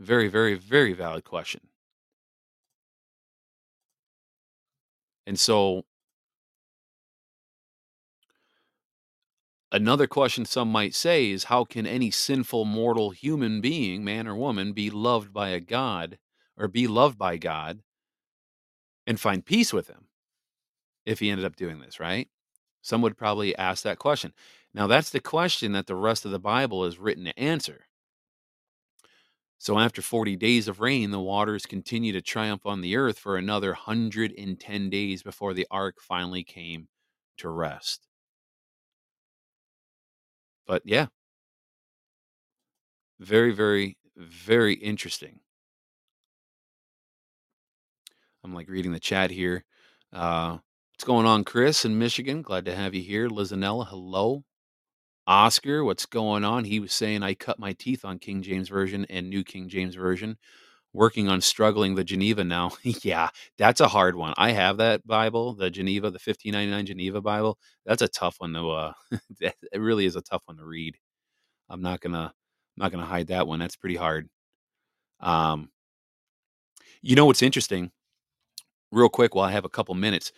Very, 0.00 0.28
very, 0.28 0.54
very 0.54 0.94
valid 0.94 1.24
question. 1.24 1.60
And 5.26 5.38
so, 5.38 5.84
another 9.70 10.06
question 10.06 10.44
some 10.46 10.72
might 10.72 10.94
say 10.94 11.30
is 11.30 11.44
how 11.44 11.64
can 11.64 11.86
any 11.86 12.10
sinful 12.10 12.64
mortal 12.64 13.10
human 13.10 13.60
being, 13.60 14.02
man 14.02 14.26
or 14.26 14.34
woman, 14.34 14.72
be 14.72 14.88
loved 14.90 15.32
by 15.34 15.50
a 15.50 15.60
God 15.60 16.18
or 16.56 16.66
be 16.66 16.86
loved 16.88 17.18
by 17.18 17.36
God 17.36 17.82
and 19.06 19.20
find 19.20 19.44
peace 19.44 19.72
with 19.72 19.88
him 19.88 20.08
if 21.04 21.18
he 21.18 21.30
ended 21.30 21.44
up 21.44 21.56
doing 21.56 21.80
this, 21.80 22.00
right? 22.00 22.28
Some 22.80 23.02
would 23.02 23.18
probably 23.18 23.54
ask 23.56 23.84
that 23.84 23.98
question. 23.98 24.32
Now, 24.72 24.86
that's 24.86 25.10
the 25.10 25.20
question 25.20 25.72
that 25.72 25.86
the 25.86 25.94
rest 25.94 26.24
of 26.24 26.30
the 26.30 26.38
Bible 26.38 26.86
is 26.86 26.98
written 26.98 27.26
to 27.26 27.38
answer. 27.38 27.86
So, 29.60 29.78
after 29.78 30.00
40 30.00 30.36
days 30.36 30.68
of 30.68 30.80
rain, 30.80 31.10
the 31.10 31.20
waters 31.20 31.66
continue 31.66 32.12
to 32.14 32.22
triumph 32.22 32.64
on 32.64 32.80
the 32.80 32.96
earth 32.96 33.18
for 33.18 33.36
another 33.36 33.72
110 33.72 34.88
days 34.88 35.22
before 35.22 35.52
the 35.52 35.66
ark 35.70 35.96
finally 36.00 36.42
came 36.42 36.88
to 37.36 37.50
rest. 37.50 38.08
But 40.66 40.80
yeah, 40.86 41.08
very, 43.18 43.52
very, 43.52 43.98
very 44.16 44.72
interesting. 44.74 45.40
I'm 48.42 48.54
like 48.54 48.70
reading 48.70 48.92
the 48.92 48.98
chat 49.00 49.30
here. 49.30 49.64
Uh, 50.10 50.56
what's 50.92 51.04
going 51.04 51.26
on, 51.26 51.44
Chris 51.44 51.84
in 51.84 51.98
Michigan? 51.98 52.40
Glad 52.40 52.64
to 52.64 52.74
have 52.74 52.94
you 52.94 53.02
here. 53.02 53.28
Lizanella, 53.28 53.86
hello. 53.86 54.42
Oscar, 55.30 55.84
what's 55.84 56.06
going 56.06 56.42
on? 56.44 56.64
He 56.64 56.80
was 56.80 56.92
saying 56.92 57.22
I 57.22 57.34
cut 57.34 57.60
my 57.60 57.72
teeth 57.74 58.04
on 58.04 58.18
King 58.18 58.42
James 58.42 58.68
Version 58.68 59.06
and 59.08 59.30
New 59.30 59.44
King 59.44 59.68
James 59.68 59.94
Version. 59.94 60.36
Working 60.92 61.28
on 61.28 61.40
struggling 61.40 61.94
the 61.94 62.02
Geneva 62.02 62.42
now. 62.42 62.72
yeah, 62.82 63.28
that's 63.56 63.80
a 63.80 63.86
hard 63.86 64.16
one. 64.16 64.34
I 64.36 64.50
have 64.50 64.78
that 64.78 65.06
Bible, 65.06 65.54
the 65.54 65.70
Geneva, 65.70 66.10
the 66.10 66.18
1599 66.18 66.84
Geneva 66.86 67.20
Bible. 67.20 67.58
That's 67.86 68.02
a 68.02 68.08
tough 68.08 68.36
one 68.38 68.54
to 68.54 68.70
uh 68.70 68.92
it 69.40 69.54
really 69.80 70.04
is 70.04 70.16
a 70.16 70.22
tough 70.22 70.42
one 70.46 70.56
to 70.56 70.64
read. 70.64 70.96
I'm 71.68 71.82
not 71.82 72.00
gonna 72.00 72.32
I'm 72.78 72.82
not 72.84 72.90
gonna 72.90 73.06
hide 73.06 73.28
that 73.28 73.46
one. 73.46 73.60
That's 73.60 73.76
pretty 73.76 73.96
hard. 73.96 74.28
Um 75.20 75.70
you 77.02 77.16
know 77.16 77.26
what's 77.26 77.42
interesting? 77.42 77.92
Real 78.92 79.08
quick, 79.08 79.34
while 79.34 79.46
I 79.48 79.52
have 79.52 79.64
a 79.64 79.68
couple 79.68 79.94
minutes, 79.94 80.32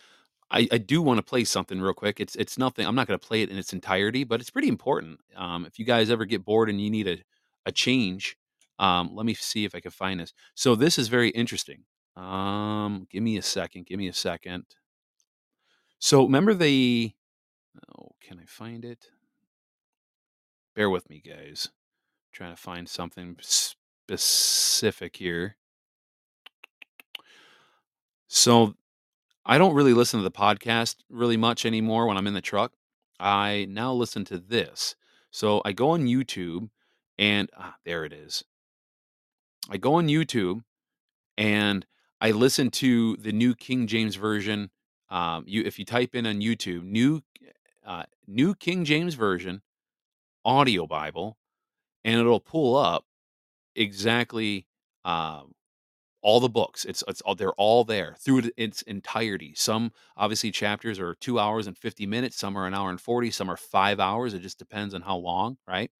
I, 0.53 0.67
I 0.71 0.77
do 0.77 1.01
want 1.01 1.17
to 1.17 1.23
play 1.23 1.43
something 1.45 1.81
real 1.81 1.93
quick. 1.93 2.19
It's 2.19 2.35
it's 2.35 2.57
nothing. 2.57 2.85
I'm 2.85 2.95
not 2.95 3.07
going 3.07 3.19
to 3.19 3.27
play 3.27 3.41
it 3.41 3.49
in 3.49 3.57
its 3.57 3.73
entirety, 3.73 4.23
but 4.23 4.39
it's 4.39 4.51
pretty 4.51 4.67
important. 4.69 5.19
Um, 5.35 5.65
if 5.65 5.79
you 5.79 5.85
guys 5.85 6.09
ever 6.11 6.25
get 6.25 6.45
bored 6.45 6.69
and 6.69 6.79
you 6.79 6.89
need 6.89 7.07
a 7.07 7.17
a 7.65 7.71
change, 7.71 8.37
um, 8.79 9.11
let 9.15 9.25
me 9.25 9.33
see 9.33 9.65
if 9.65 9.73
I 9.75 9.79
can 9.79 9.91
find 9.91 10.19
this. 10.19 10.33
So 10.55 10.75
this 10.75 10.99
is 10.99 11.07
very 11.07 11.29
interesting. 11.29 11.85
Um, 12.15 13.07
give 13.09 13.23
me 13.23 13.37
a 13.37 13.41
second. 13.41 13.87
Give 13.87 13.97
me 13.99 14.07
a 14.07 14.13
second. 14.13 14.65
So 15.99 16.23
remember 16.23 16.53
the. 16.53 17.13
Oh, 17.97 18.09
can 18.21 18.39
I 18.39 18.45
find 18.45 18.85
it? 18.85 19.07
Bear 20.75 20.89
with 20.89 21.09
me, 21.09 21.21
guys. 21.25 21.69
trying 22.33 22.55
to 22.55 22.61
find 22.61 22.89
something 22.89 23.37
specific 23.41 25.15
here. 25.17 25.57
So 28.27 28.75
I 29.45 29.57
don't 29.57 29.73
really 29.73 29.93
listen 29.93 30.19
to 30.19 30.23
the 30.23 30.31
podcast 30.31 30.97
really 31.09 31.37
much 31.37 31.65
anymore 31.65 32.07
when 32.07 32.17
I'm 32.17 32.27
in 32.27 32.33
the 32.33 32.41
truck. 32.41 32.73
I 33.19 33.67
now 33.69 33.93
listen 33.93 34.23
to 34.25 34.37
this. 34.37 34.95
So 35.31 35.61
I 35.65 35.71
go 35.73 35.91
on 35.91 36.05
YouTube 36.05 36.69
and 37.17 37.49
ah, 37.57 37.75
there 37.85 38.05
it 38.05 38.13
is. 38.13 38.43
I 39.69 39.77
go 39.77 39.95
on 39.95 40.07
YouTube 40.07 40.61
and 41.37 41.85
I 42.21 42.31
listen 42.31 42.69
to 42.71 43.17
the 43.17 43.31
new 43.31 43.53
King 43.55 43.87
James 43.87 44.15
version. 44.15 44.69
Um, 45.09 45.43
you 45.47 45.63
if 45.65 45.77
you 45.77 45.85
type 45.85 46.15
in 46.15 46.25
on 46.25 46.35
YouTube, 46.35 46.83
new 46.83 47.21
uh, 47.85 48.03
new 48.27 48.55
King 48.55 48.85
James 48.85 49.15
version 49.15 49.61
audio 50.45 50.87
Bible, 50.87 51.37
and 52.03 52.19
it'll 52.19 52.39
pull 52.39 52.75
up 52.75 53.05
exactly 53.75 54.67
um, 55.05 55.53
all 56.23 56.39
the 56.39 56.49
books. 56.49 56.85
It's 56.85 57.03
it's 57.07 57.21
all 57.21 57.35
they're 57.35 57.53
all 57.53 57.83
there 57.83 58.15
through 58.19 58.43
its 58.57 58.81
entirety. 58.83 59.53
Some 59.55 59.91
obviously 60.17 60.51
chapters 60.51 60.99
are 60.99 61.15
two 61.15 61.39
hours 61.39 61.67
and 61.67 61.77
fifty 61.77 62.05
minutes. 62.07 62.37
Some 62.37 62.57
are 62.57 62.65
an 62.67 62.73
hour 62.73 62.89
and 62.89 62.99
forty. 63.01 63.29
Some 63.31 63.51
are 63.51 63.57
five 63.57 63.99
hours. 63.99 64.33
It 64.33 64.39
just 64.41 64.59
depends 64.59 64.93
on 64.95 65.01
how 65.01 65.17
long, 65.17 65.57
right? 65.67 65.91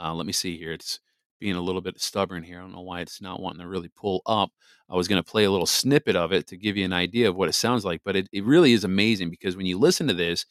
Uh, 0.00 0.14
let 0.14 0.26
me 0.26 0.32
see 0.32 0.56
here. 0.56 0.72
It's 0.72 1.00
being 1.40 1.56
a 1.56 1.60
little 1.60 1.80
bit 1.80 2.00
stubborn 2.00 2.42
here. 2.44 2.58
I 2.58 2.62
don't 2.62 2.72
know 2.72 2.82
why 2.82 3.00
it's 3.00 3.20
not 3.20 3.40
wanting 3.40 3.60
to 3.60 3.68
really 3.68 3.88
pull 3.88 4.22
up. 4.26 4.50
I 4.88 4.94
was 4.94 5.08
going 5.08 5.22
to 5.22 5.28
play 5.28 5.44
a 5.44 5.50
little 5.50 5.66
snippet 5.66 6.16
of 6.16 6.32
it 6.32 6.46
to 6.48 6.56
give 6.56 6.76
you 6.76 6.84
an 6.84 6.92
idea 6.92 7.28
of 7.28 7.36
what 7.36 7.48
it 7.48 7.54
sounds 7.54 7.84
like, 7.84 8.02
but 8.04 8.16
it, 8.16 8.28
it 8.32 8.44
really 8.44 8.72
is 8.72 8.84
amazing 8.84 9.30
because 9.30 9.56
when 9.56 9.66
you 9.66 9.78
listen 9.78 10.06
to 10.08 10.14
this, 10.14 10.46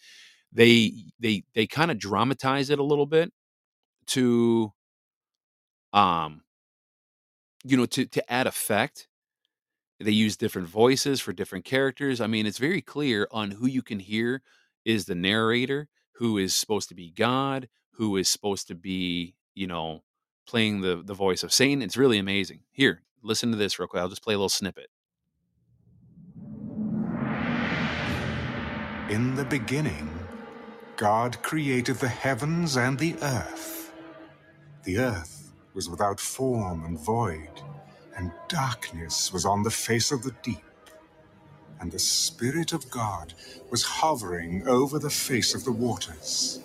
they 0.51 0.93
they 1.19 1.43
they 1.55 1.67
kind 1.67 1.91
of 1.91 1.97
dramatize 1.99 2.69
it 2.69 2.79
a 2.79 2.83
little 2.83 3.05
bit 3.05 3.31
to 4.07 4.73
um 5.93 6.41
you 7.63 7.77
know 7.77 7.85
to 7.87 8.05
to 8.05 8.31
add 8.31 8.47
effect. 8.47 9.07
They 9.99 10.11
use 10.11 10.35
different 10.35 10.67
voices 10.67 11.21
for 11.21 11.31
different 11.31 11.65
characters. 11.65 12.21
I 12.21 12.27
mean 12.27 12.45
it's 12.45 12.57
very 12.57 12.81
clear 12.81 13.27
on 13.31 13.51
who 13.51 13.67
you 13.67 13.81
can 13.81 13.99
hear 13.99 14.41
is 14.85 15.05
the 15.05 15.15
narrator 15.15 15.87
who 16.13 16.37
is 16.37 16.55
supposed 16.55 16.89
to 16.89 16.95
be 16.95 17.11
god 17.11 17.67
who 17.91 18.17
is 18.17 18.27
supposed 18.27 18.67
to 18.67 18.75
be 18.75 19.35
you 19.53 19.67
know 19.67 20.01
playing 20.47 20.81
the 20.81 21.01
the 21.05 21.13
voice 21.13 21.43
of 21.43 21.53
satan. 21.53 21.81
It's 21.81 21.97
really 21.97 22.17
amazing. 22.17 22.61
Here 22.71 23.03
listen 23.23 23.51
to 23.51 23.57
this 23.57 23.79
real 23.79 23.87
quick. 23.87 24.01
I'll 24.01 24.09
just 24.09 24.23
play 24.23 24.33
a 24.33 24.37
little 24.37 24.49
snippet. 24.49 24.87
In 29.09 29.35
the 29.35 29.45
beginning, 29.45 30.09
God 30.95 31.41
created 31.41 31.97
the 31.97 32.07
heavens 32.07 32.77
and 32.77 32.97
the 32.97 33.15
earth. 33.21 33.91
The 34.83 34.99
earth 34.99 35.40
was 35.73 35.89
without 35.89 36.19
form 36.19 36.85
and 36.85 36.99
void, 36.99 37.61
and 38.17 38.31
darkness 38.47 39.31
was 39.33 39.45
on 39.45 39.63
the 39.63 39.71
face 39.71 40.11
of 40.11 40.23
the 40.23 40.35
deep. 40.43 40.63
And 41.79 41.91
the 41.91 41.99
Spirit 41.99 42.73
of 42.73 42.89
God 42.91 43.33
was 43.71 43.83
hovering 43.83 44.67
over 44.67 44.99
the 44.99 45.09
face 45.09 45.55
of 45.55 45.65
the 45.65 45.71
waters. 45.71 46.59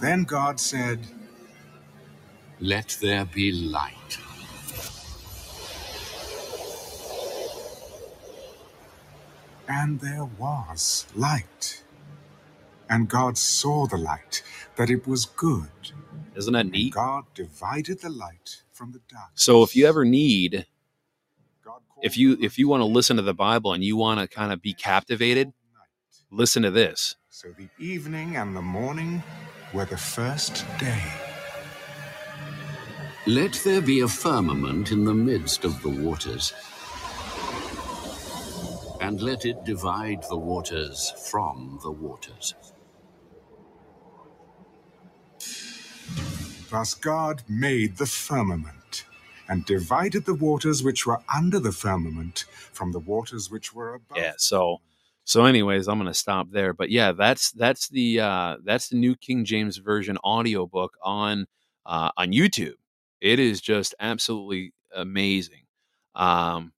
Then 0.00 0.24
God 0.24 0.60
said, 0.60 1.00
Let 2.60 2.98
there 3.00 3.24
be 3.24 3.52
light. 3.52 4.18
And 9.68 10.00
there 10.00 10.24
was 10.38 11.06
light. 11.14 11.82
And 12.88 13.08
God 13.08 13.38
saw 13.38 13.86
the 13.86 13.96
light, 13.96 14.42
that 14.76 14.90
it 14.90 15.06
was 15.06 15.24
good. 15.24 15.70
Isn't 16.36 16.52
that 16.52 16.66
neat 16.66 16.92
God 16.94 17.24
divided 17.34 18.00
the 18.00 18.10
light 18.10 18.62
from 18.72 18.92
the 18.92 19.00
darkness. 19.08 19.42
so 19.42 19.62
if 19.62 19.74
you 19.76 19.86
ever 19.86 20.04
need 20.04 20.66
if 22.02 22.16
you 22.18 22.36
if 22.40 22.58
you 22.58 22.68
want 22.68 22.80
to 22.80 22.86
listen 22.86 23.16
to 23.16 23.22
the 23.22 23.34
bible 23.34 23.72
and 23.72 23.82
you 23.84 23.96
want 23.96 24.20
to 24.20 24.26
kind 24.28 24.52
of 24.52 24.60
be 24.62 24.74
captivated 24.74 25.52
listen 26.30 26.62
to 26.62 26.70
this 26.70 27.16
So 27.30 27.48
the 27.56 27.68
evening 27.78 28.36
and 28.36 28.56
the 28.56 28.62
morning 28.62 29.22
were 29.72 29.84
the 29.86 29.96
first 29.96 30.64
day. 30.78 31.02
Let 33.26 33.54
there 33.64 33.80
be 33.80 34.00
a 34.00 34.08
firmament 34.08 34.92
in 34.92 35.04
the 35.04 35.14
midst 35.14 35.64
of 35.64 35.80
the 35.82 35.88
waters, 35.88 36.52
and 39.00 39.20
let 39.20 39.44
it 39.46 39.64
divide 39.64 40.22
the 40.28 40.36
waters 40.36 41.12
from 41.30 41.78
the 41.82 41.90
waters. 41.90 42.54
Thus 46.70 46.94
God 46.94 47.42
made 47.48 47.96
the 47.96 48.06
firmament 48.06 49.04
and 49.48 49.64
divided 49.64 50.24
the 50.24 50.34
waters 50.34 50.82
which 50.82 51.06
were 51.06 51.20
under 51.34 51.58
the 51.58 51.72
firmament 51.72 52.44
from 52.72 52.92
the 52.92 52.98
waters 52.98 53.50
which 53.50 53.74
were 53.74 53.94
above. 53.94 54.18
Yeah, 54.18 54.32
so 54.38 54.80
so 55.24 55.44
anyways, 55.44 55.88
I'm 55.88 55.98
going 55.98 56.06
to 56.06 56.14
stop 56.14 56.50
there. 56.50 56.72
But 56.72 56.90
yeah, 56.90 57.12
that's 57.12 57.52
that's 57.52 57.88
the 57.88 58.20
uh 58.20 58.56
that's 58.64 58.88
the 58.88 58.96
New 58.96 59.16
King 59.16 59.44
James 59.44 59.78
Version 59.78 60.18
audiobook 60.18 60.96
on 61.02 61.46
uh 61.86 62.10
on 62.16 62.32
YouTube. 62.32 62.74
It 63.20 63.38
is 63.38 63.60
just 63.60 63.94
absolutely 64.00 64.72
amazing. 64.94 65.62
Um 66.14 66.72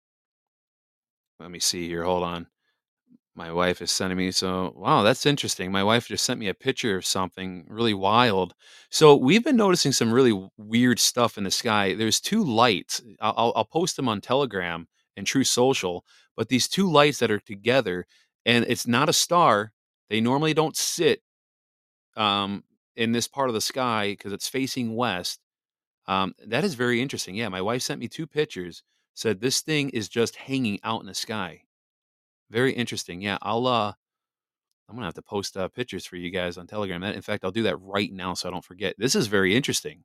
let 1.39 1.51
me 1.51 1.59
see 1.59 1.87
here. 1.87 2.05
Hold 2.05 2.23
on. 2.23 2.47
My 3.37 3.53
wife 3.53 3.83
is 3.83 3.93
sending 3.93 4.17
me 4.17 4.31
so 4.31 4.73
wow, 4.75 5.03
that's 5.03 5.27
interesting. 5.27 5.71
My 5.71 5.85
wife 5.85 6.09
just 6.09 6.25
sent 6.25 6.41
me 6.41 6.49
a 6.49 6.55
picture 6.55 6.97
of 6.97 7.05
something 7.05 7.67
really 7.69 7.93
wild. 7.93 8.55
So 8.91 9.15
we've 9.15 9.45
been 9.45 9.59
noticing 9.59 9.93
some 9.93 10.11
really 10.11 10.49
weird 10.57 10.99
stuff 10.99 11.37
in 11.37 11.45
the 11.45 11.51
sky. 11.51 11.93
There's 11.95 12.19
two 12.19 12.43
lights. 12.43 13.03
I'll, 13.21 13.53
I'll 13.55 13.67
post 13.67 13.97
them 13.97 14.09
on 14.09 14.23
Telegram 14.23 14.89
and 15.19 15.27
Truth 15.27 15.49
Social, 15.49 16.03
but 16.35 16.49
these 16.49 16.67
two 16.67 16.91
lights 16.91 17.19
that 17.19 17.31
are 17.31 17.39
together, 17.39 18.07
and 18.47 18.65
it's 18.69 18.87
not 18.87 19.11
a 19.11 19.13
star. 19.13 19.73
They 20.09 20.23
normally 20.23 20.55
don't 20.55 20.77
sit 20.77 21.21
um, 22.17 22.65
in 22.97 23.13
this 23.13 23.29
part 23.29 23.51
of 23.51 23.55
the 23.55 23.61
sky 23.61 24.13
because 24.13 24.33
it's 24.33 24.49
facing 24.49 24.97
west. 24.97 25.41
Um, 26.07 26.35
that 26.47 26.65
is 26.65 26.75
very 26.75 27.03
interesting. 27.03 27.35
Yeah, 27.35 27.51
my 27.51 27.61
wife 27.61 27.83
sent 27.83 28.01
me 28.01 28.09
two 28.09 28.27
pictures. 28.27 28.83
Said 29.13 29.41
this 29.41 29.61
thing 29.61 29.91
is 29.91 30.09
just 30.09 30.37
hanging 30.37 30.81
out 30.83 31.01
in 31.01 31.07
the 31.07 31.15
sky. 31.15 31.66
Very 32.51 32.73
interesting. 32.73 33.21
Yeah, 33.23 33.39
I'll 33.43 33.67
uh 33.67 33.93
I'm 34.89 34.95
gonna 34.97 35.07
have 35.07 35.15
to 35.15 35.23
post 35.23 35.57
uh, 35.57 35.69
pictures 35.69 36.07
for 36.07 36.17
you 36.17 36.31
guys 36.31 36.59
on 36.59 36.67
Telegram. 36.67 37.03
In 37.05 37.23
fact, 37.23 37.45
I'll 37.45 37.51
do 37.51 37.65
that 37.65 37.81
right 37.81 38.13
now 38.13 38.35
so 38.35 38.49
I 38.49 38.53
don't 38.53 38.65
forget. 38.65 38.95
This 38.99 39.15
is 39.17 39.27
very 39.27 39.57
interesting. 39.57 40.05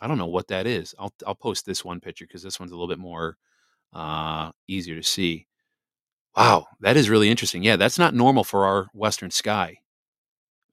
I 0.00 0.08
don't 0.08 0.18
know 0.18 0.26
what 0.26 0.48
that 0.48 0.66
is. 0.66 0.94
I'll 0.98 1.14
I'll 1.26 1.34
post 1.36 1.66
this 1.66 1.84
one 1.84 2.00
picture 2.00 2.26
because 2.26 2.42
this 2.42 2.60
one's 2.60 2.72
a 2.72 2.76
little 2.76 2.88
bit 2.88 2.98
more 3.00 3.36
uh 3.94 4.52
easier 4.68 4.96
to 4.96 5.04
see. 5.04 5.46
Wow, 6.36 6.66
that 6.80 6.96
is 6.96 7.10
really 7.10 7.30
interesting. 7.30 7.62
Yeah, 7.64 7.76
that's 7.76 7.98
not 7.98 8.14
normal 8.14 8.44
for 8.44 8.66
our 8.66 8.88
western 8.94 9.30
sky. 9.30 9.78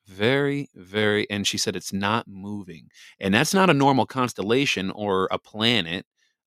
Very, 0.07 0.69
very, 0.73 1.29
and 1.29 1.45
she 1.45 1.57
said 1.57 1.75
it's 1.75 1.91
not 1.91 2.27
moving, 2.29 2.89
and 3.19 3.33
that's 3.33 3.53
not 3.53 3.69
a 3.69 3.73
normal 3.73 4.05
constellation 4.05 4.89
or 4.91 5.27
a 5.31 5.37
planet. 5.37 6.05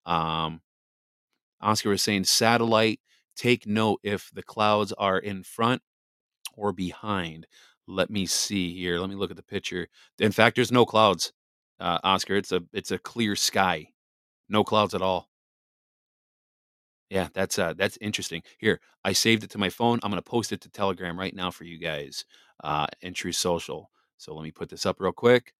Um, 0.06 0.60
Oscar 1.60 1.90
was 1.90 2.02
saying 2.02 2.24
satellite. 2.24 3.00
Take 3.38 3.68
note 3.68 4.00
if 4.02 4.30
the 4.34 4.42
clouds 4.42 4.92
are 4.98 5.18
in 5.18 5.44
front 5.44 5.80
or 6.54 6.72
behind. 6.72 7.46
Let 7.86 8.10
me 8.10 8.26
see 8.26 8.74
here. 8.74 8.98
Let 8.98 9.08
me 9.08 9.14
look 9.14 9.30
at 9.30 9.36
the 9.36 9.44
picture. 9.44 9.86
In 10.18 10.32
fact, 10.32 10.56
there's 10.56 10.72
no 10.72 10.84
clouds, 10.84 11.32
uh, 11.78 12.00
Oscar. 12.02 12.36
It's 12.36 12.50
a 12.50 12.62
it's 12.72 12.90
a 12.90 12.98
clear 12.98 13.36
sky, 13.36 13.88
no 14.48 14.64
clouds 14.64 14.92
at 14.92 15.02
all. 15.02 15.28
Yeah, 17.10 17.28
that's 17.32 17.58
uh 17.58 17.74
that's 17.74 17.96
interesting. 18.00 18.42
Here, 18.58 18.80
I 19.04 19.12
saved 19.12 19.44
it 19.44 19.50
to 19.50 19.58
my 19.58 19.70
phone. 19.70 20.00
I'm 20.02 20.10
gonna 20.10 20.20
post 20.20 20.52
it 20.52 20.60
to 20.62 20.68
Telegram 20.68 21.18
right 21.18 21.34
now 21.34 21.50
for 21.52 21.64
you 21.64 21.78
guys, 21.78 22.24
uh, 22.64 22.86
in 23.02 23.14
Truth 23.14 23.36
Social. 23.36 23.90
So 24.18 24.34
let 24.34 24.42
me 24.42 24.50
put 24.50 24.68
this 24.68 24.84
up 24.84 25.00
real 25.00 25.12
quick. 25.12 25.54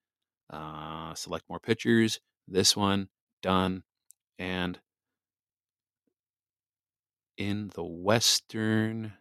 Uh, 0.51 1.15
select 1.15 1.45
more 1.49 1.61
pictures. 1.61 2.21
This 2.49 2.77
one 2.77 3.09
done, 3.41 3.85
and 4.39 4.79
in 7.39 7.71
the 7.75 7.85
western 7.85 9.13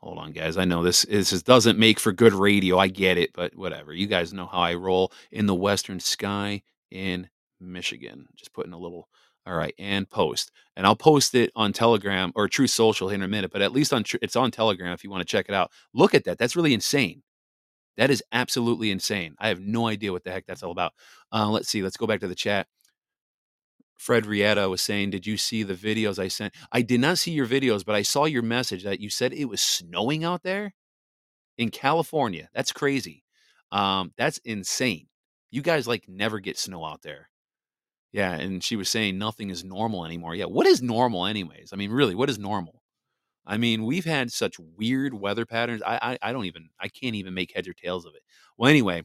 Hold 0.00 0.16
on, 0.16 0.32
guys. 0.32 0.56
I 0.56 0.64
know 0.64 0.82
this 0.82 1.04
is 1.04 1.28
this 1.28 1.42
doesn't 1.42 1.78
make 1.78 2.00
for 2.00 2.10
good 2.10 2.32
radio. 2.32 2.78
I 2.78 2.88
get 2.88 3.18
it, 3.18 3.32
but 3.34 3.54
whatever. 3.54 3.92
You 3.92 4.06
guys 4.06 4.32
know 4.32 4.46
how 4.46 4.60
I 4.60 4.74
roll 4.74 5.12
in 5.30 5.44
the 5.44 5.54
western 5.54 6.00
sky 6.00 6.62
in 6.90 7.28
Michigan. 7.60 8.26
Just 8.34 8.52
putting 8.54 8.72
a 8.72 8.78
little. 8.78 9.08
All 9.46 9.54
right, 9.56 9.74
and 9.78 10.08
post, 10.08 10.52
and 10.76 10.86
I'll 10.86 10.96
post 10.96 11.34
it 11.34 11.50
on 11.56 11.72
Telegram 11.72 12.30
or 12.34 12.46
Truth 12.46 12.70
Social 12.70 13.08
here 13.08 13.16
in 13.16 13.22
a 13.22 13.28
minute. 13.28 13.50
But 13.50 13.62
at 13.62 13.72
least 13.72 13.92
on 13.92 14.04
it's 14.22 14.36
on 14.36 14.50
Telegram 14.50 14.92
if 14.92 15.02
you 15.04 15.10
want 15.10 15.22
to 15.22 15.30
check 15.30 15.46
it 15.48 15.54
out. 15.54 15.70
Look 15.92 16.14
at 16.14 16.24
that. 16.24 16.38
That's 16.38 16.56
really 16.56 16.74
insane. 16.74 17.22
That 17.96 18.10
is 18.10 18.22
absolutely 18.32 18.90
insane. 18.90 19.34
I 19.38 19.48
have 19.48 19.60
no 19.60 19.86
idea 19.86 20.12
what 20.12 20.24
the 20.24 20.30
heck 20.30 20.46
that's 20.46 20.62
all 20.62 20.70
about. 20.70 20.92
Uh, 21.32 21.48
let's 21.48 21.68
see. 21.68 21.82
Let's 21.82 21.96
go 21.96 22.06
back 22.06 22.20
to 22.20 22.28
the 22.28 22.34
chat. 22.34 22.66
Fred 24.00 24.24
Rieta 24.24 24.70
was 24.70 24.80
saying, 24.80 25.10
Did 25.10 25.26
you 25.26 25.36
see 25.36 25.62
the 25.62 25.74
videos 25.74 26.18
I 26.18 26.28
sent? 26.28 26.54
I 26.72 26.80
did 26.80 27.00
not 27.00 27.18
see 27.18 27.32
your 27.32 27.46
videos, 27.46 27.84
but 27.84 27.94
I 27.94 28.00
saw 28.00 28.24
your 28.24 28.42
message 28.42 28.82
that 28.84 28.98
you 28.98 29.10
said 29.10 29.34
it 29.34 29.44
was 29.44 29.60
snowing 29.60 30.24
out 30.24 30.42
there 30.42 30.72
in 31.58 31.70
California. 31.70 32.48
That's 32.54 32.72
crazy. 32.72 33.24
Um, 33.70 34.14
that's 34.16 34.38
insane. 34.38 35.08
You 35.50 35.60
guys 35.60 35.86
like 35.86 36.08
never 36.08 36.40
get 36.40 36.56
snow 36.56 36.82
out 36.82 37.02
there. 37.02 37.28
Yeah. 38.10 38.32
And 38.32 38.64
she 38.64 38.74
was 38.74 38.88
saying 38.88 39.18
nothing 39.18 39.50
is 39.50 39.64
normal 39.64 40.06
anymore. 40.06 40.34
Yeah. 40.34 40.46
What 40.46 40.66
is 40.66 40.80
normal, 40.80 41.26
anyways? 41.26 41.68
I 41.70 41.76
mean, 41.76 41.90
really, 41.90 42.14
what 42.14 42.30
is 42.30 42.38
normal? 42.38 42.82
I 43.46 43.58
mean, 43.58 43.84
we've 43.84 44.06
had 44.06 44.32
such 44.32 44.58
weird 44.58 45.12
weather 45.12 45.44
patterns. 45.44 45.82
I, 45.86 45.98
I, 46.22 46.30
I 46.30 46.32
don't 46.32 46.46
even, 46.46 46.70
I 46.80 46.88
can't 46.88 47.16
even 47.16 47.34
make 47.34 47.52
heads 47.54 47.68
or 47.68 47.74
tails 47.74 48.06
of 48.06 48.14
it. 48.14 48.22
Well, 48.56 48.70
anyway, 48.70 49.02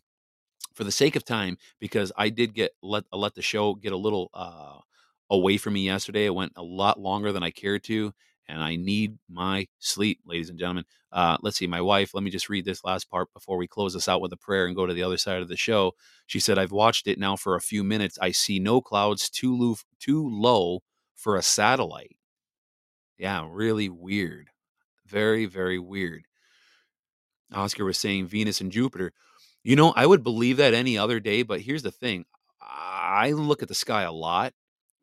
for 0.74 0.84
the 0.86 0.92
sake 0.92 1.16
of 1.16 1.26
time, 1.26 1.58
because 1.80 2.12
I 2.16 2.30
did 2.30 2.54
get 2.54 2.72
let 2.82 3.06
let 3.12 3.34
the 3.34 3.42
show 3.42 3.76
get 3.76 3.94
a 3.94 3.98
little 3.98 4.30
uh, 4.34 4.80
away 5.30 5.58
from 5.58 5.74
me 5.74 5.86
yesterday. 5.86 6.26
It 6.26 6.36
went 6.36 6.54
a 6.56 6.64
lot 6.64 7.00
longer 7.00 7.32
than 7.32 7.44
I 7.44 7.52
cared 7.52 7.84
to, 7.86 8.14
and 8.48 8.62
I 8.62 8.76
need 8.76 9.18
my 9.30 9.68
sleep, 9.80 10.20
ladies 10.26 10.50
and 10.50 10.60
gentlemen. 10.60 10.86
Uh, 11.12 11.38
let's 11.42 11.58
see, 11.58 11.68
my 11.68 11.82
wife, 11.82 12.14
let 12.14 12.24
me 12.24 12.30
just 12.30 12.50
read 12.50 12.66
this 12.66 12.84
last 12.84 13.10
part 13.10 13.34
before 13.34 13.58
we 13.58 13.68
close 13.68 13.94
this 13.94 14.10
out 14.10 14.22
with 14.22 14.34
a 14.34 14.38
prayer 14.38 14.68
and 14.68 14.76
go 14.76 14.86
to 14.86 14.94
the 14.94 15.04
other 15.04 15.18
side 15.18 15.42
of 15.42 15.48
the 15.48 15.56
show. 15.56 15.94
She 16.28 16.40
said, 16.40 16.58
I've 16.58 16.72
watched 16.72 17.08
it 17.08 17.18
now 17.18 17.36
for 17.36 17.56
a 17.56 17.62
few 17.62 17.84
minutes. 17.84 18.18
I 18.22 18.32
see 18.32 18.60
no 18.60 18.82
clouds 18.82 19.30
too 19.30 19.56
low, 19.58 19.76
too 20.00 20.30
low 20.30 20.82
for 21.16 21.38
a 21.38 21.42
satellite. 21.42 22.18
Yeah, 23.18 23.48
really 23.50 23.90
weird. 23.90 24.50
Very, 25.06 25.46
very 25.46 25.80
weird. 25.80 26.24
Oscar 27.54 27.86
was 27.86 27.98
saying 27.98 28.28
Venus 28.28 28.60
and 28.60 28.72
Jupiter. 28.72 29.14
You 29.64 29.76
know, 29.76 29.94
I 29.96 30.06
would 30.06 30.24
believe 30.24 30.58
that 30.58 30.74
any 30.74 30.98
other 30.98 31.20
day, 31.20 31.44
but 31.44 31.62
here's 31.62 31.84
the 31.84 31.92
thing 31.92 32.26
I 32.62 33.32
look 33.32 33.62
at 33.64 33.70
the 33.70 33.76
sky 33.76 34.04
a 34.04 34.12
lot 34.12 34.54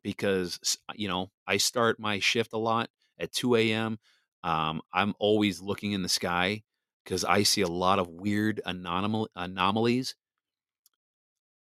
because, 0.03 0.77
you 0.95 1.07
know, 1.07 1.31
I 1.47 1.57
start 1.57 1.99
my 1.99 2.19
shift 2.19 2.53
a 2.53 2.57
lot 2.57 2.89
at 3.19 3.31
2 3.31 3.71
a.m. 3.71 3.99
Um, 4.43 4.81
I'm 4.93 5.13
always 5.19 5.61
looking 5.61 5.93
in 5.93 6.03
the 6.03 6.09
sky 6.09 6.63
because 7.03 7.23
I 7.25 7.43
see 7.43 7.61
a 7.61 7.67
lot 7.67 7.99
of 7.99 8.09
weird 8.09 8.61
anomal- 8.65 9.27
anomalies. 9.35 10.15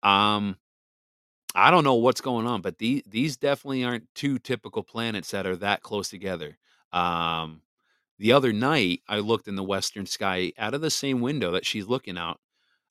Um, 0.04 0.58
I 1.56 1.72
don't 1.72 1.84
know 1.84 1.96
what's 1.96 2.22
going 2.22 2.48
on, 2.48 2.62
but 2.62 2.78
these 2.78 3.04
these 3.08 3.38
definitely 3.38 3.84
aren't 3.84 4.08
two 4.16 4.40
typical 4.40 4.84
planets 4.84 5.32
that 5.32 5.48
are 5.48 5.56
that 5.58 5.82
close 5.84 6.10
together. 6.10 6.58
Um, 6.94 7.62
the 8.20 8.34
other 8.34 8.54
night, 8.54 9.02
I 9.08 9.20
looked 9.20 9.48
in 9.48 9.56
the 9.56 9.64
western 9.64 10.06
sky 10.06 10.54
out 10.58 10.74
of 10.76 10.82
the 10.82 10.92
same 10.92 11.22
window 11.22 11.52
that 11.52 11.66
she's 11.66 11.88
looking 11.88 12.18
out. 12.18 12.40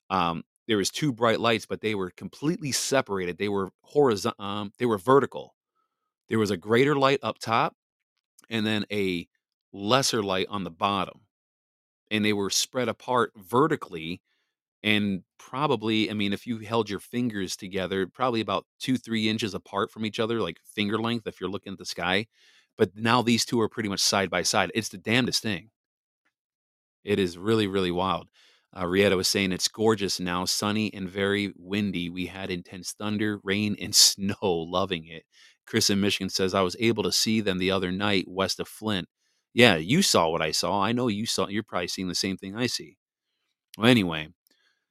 Um, 0.09 0.43
there 0.69 0.77
was 0.77 0.91
two 0.91 1.11
bright 1.11 1.39
lights, 1.39 1.65
but 1.65 1.81
they 1.81 1.95
were 1.95 2.11
completely 2.11 2.71
separated. 2.71 3.39
They 3.39 3.49
were 3.49 3.71
horizontal. 3.81 4.45
Um, 4.45 4.71
they 4.77 4.85
were 4.85 4.99
vertical. 4.99 5.55
There 6.29 6.37
was 6.37 6.51
a 6.51 6.57
greater 6.57 6.95
light 6.95 7.19
up 7.23 7.39
top, 7.39 7.75
and 8.51 8.67
then 8.67 8.85
a 8.91 9.27
lesser 9.73 10.21
light 10.21 10.45
on 10.49 10.63
the 10.63 10.69
bottom, 10.69 11.21
and 12.11 12.23
they 12.23 12.33
were 12.33 12.51
spread 12.51 12.87
apart 12.87 13.33
vertically. 13.35 14.21
And 14.83 15.23
probably, 15.39 16.11
I 16.11 16.13
mean, 16.13 16.33
if 16.33 16.45
you 16.45 16.59
held 16.59 16.87
your 16.87 16.99
fingers 16.99 17.57
together, 17.57 18.05
probably 18.07 18.41
about 18.41 18.67
two, 18.79 18.95
three 18.95 19.27
inches 19.27 19.55
apart 19.55 19.91
from 19.91 20.05
each 20.05 20.19
other, 20.19 20.39
like 20.39 20.59
finger 20.63 20.99
length, 20.99 21.25
if 21.25 21.41
you're 21.41 21.49
looking 21.49 21.73
at 21.73 21.79
the 21.79 21.85
sky. 21.85 22.27
But 22.77 22.91
now 22.95 23.23
these 23.23 23.43
two 23.43 23.59
are 23.59 23.69
pretty 23.69 23.89
much 23.89 24.01
side 24.01 24.29
by 24.29 24.43
side. 24.43 24.71
It's 24.75 24.89
the 24.89 24.99
damnedest 24.99 25.41
thing. 25.41 25.71
It 27.03 27.19
is 27.19 27.37
really, 27.37 27.67
really 27.67 27.91
wild. 27.91 28.29
Uh, 28.73 28.83
Rieta 28.83 29.17
was 29.17 29.27
saying 29.27 29.51
it's 29.51 29.67
gorgeous 29.67 30.19
now, 30.19 30.45
sunny 30.45 30.93
and 30.93 31.09
very 31.09 31.53
windy. 31.57 32.09
We 32.09 32.27
had 32.27 32.51
intense 32.51 32.91
thunder, 32.91 33.39
rain, 33.43 33.75
and 33.81 33.95
snow. 33.95 34.35
Loving 34.41 35.07
it. 35.07 35.23
Chris 35.65 35.89
in 35.89 36.01
Michigan 36.01 36.29
says 36.29 36.53
I 36.53 36.61
was 36.61 36.75
able 36.79 37.03
to 37.03 37.11
see 37.11 37.41
them 37.41 37.59
the 37.59 37.71
other 37.71 37.91
night 37.91 38.25
west 38.27 38.59
of 38.59 38.67
Flint. 38.67 39.07
Yeah, 39.53 39.75
you 39.75 40.01
saw 40.01 40.29
what 40.29 40.41
I 40.41 40.51
saw. 40.51 40.81
I 40.81 40.91
know 40.91 41.07
you 41.07 41.25
saw. 41.25 41.47
You're 41.47 41.63
probably 41.63 41.87
seeing 41.87 42.07
the 42.07 42.15
same 42.15 42.37
thing 42.37 42.55
I 42.55 42.67
see. 42.67 42.97
Well, 43.77 43.87
anyway, 43.87 44.29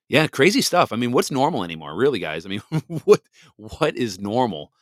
yeah, 0.08 0.26
crazy 0.26 0.62
stuff. 0.62 0.92
I 0.92 0.96
mean, 0.96 1.12
what's 1.12 1.30
normal 1.30 1.64
anymore, 1.64 1.96
really, 1.96 2.18
guys? 2.18 2.46
I 2.46 2.48
mean, 2.48 2.62
what 3.04 3.22
what 3.56 3.96
is 3.96 4.18
normal? 4.18 4.72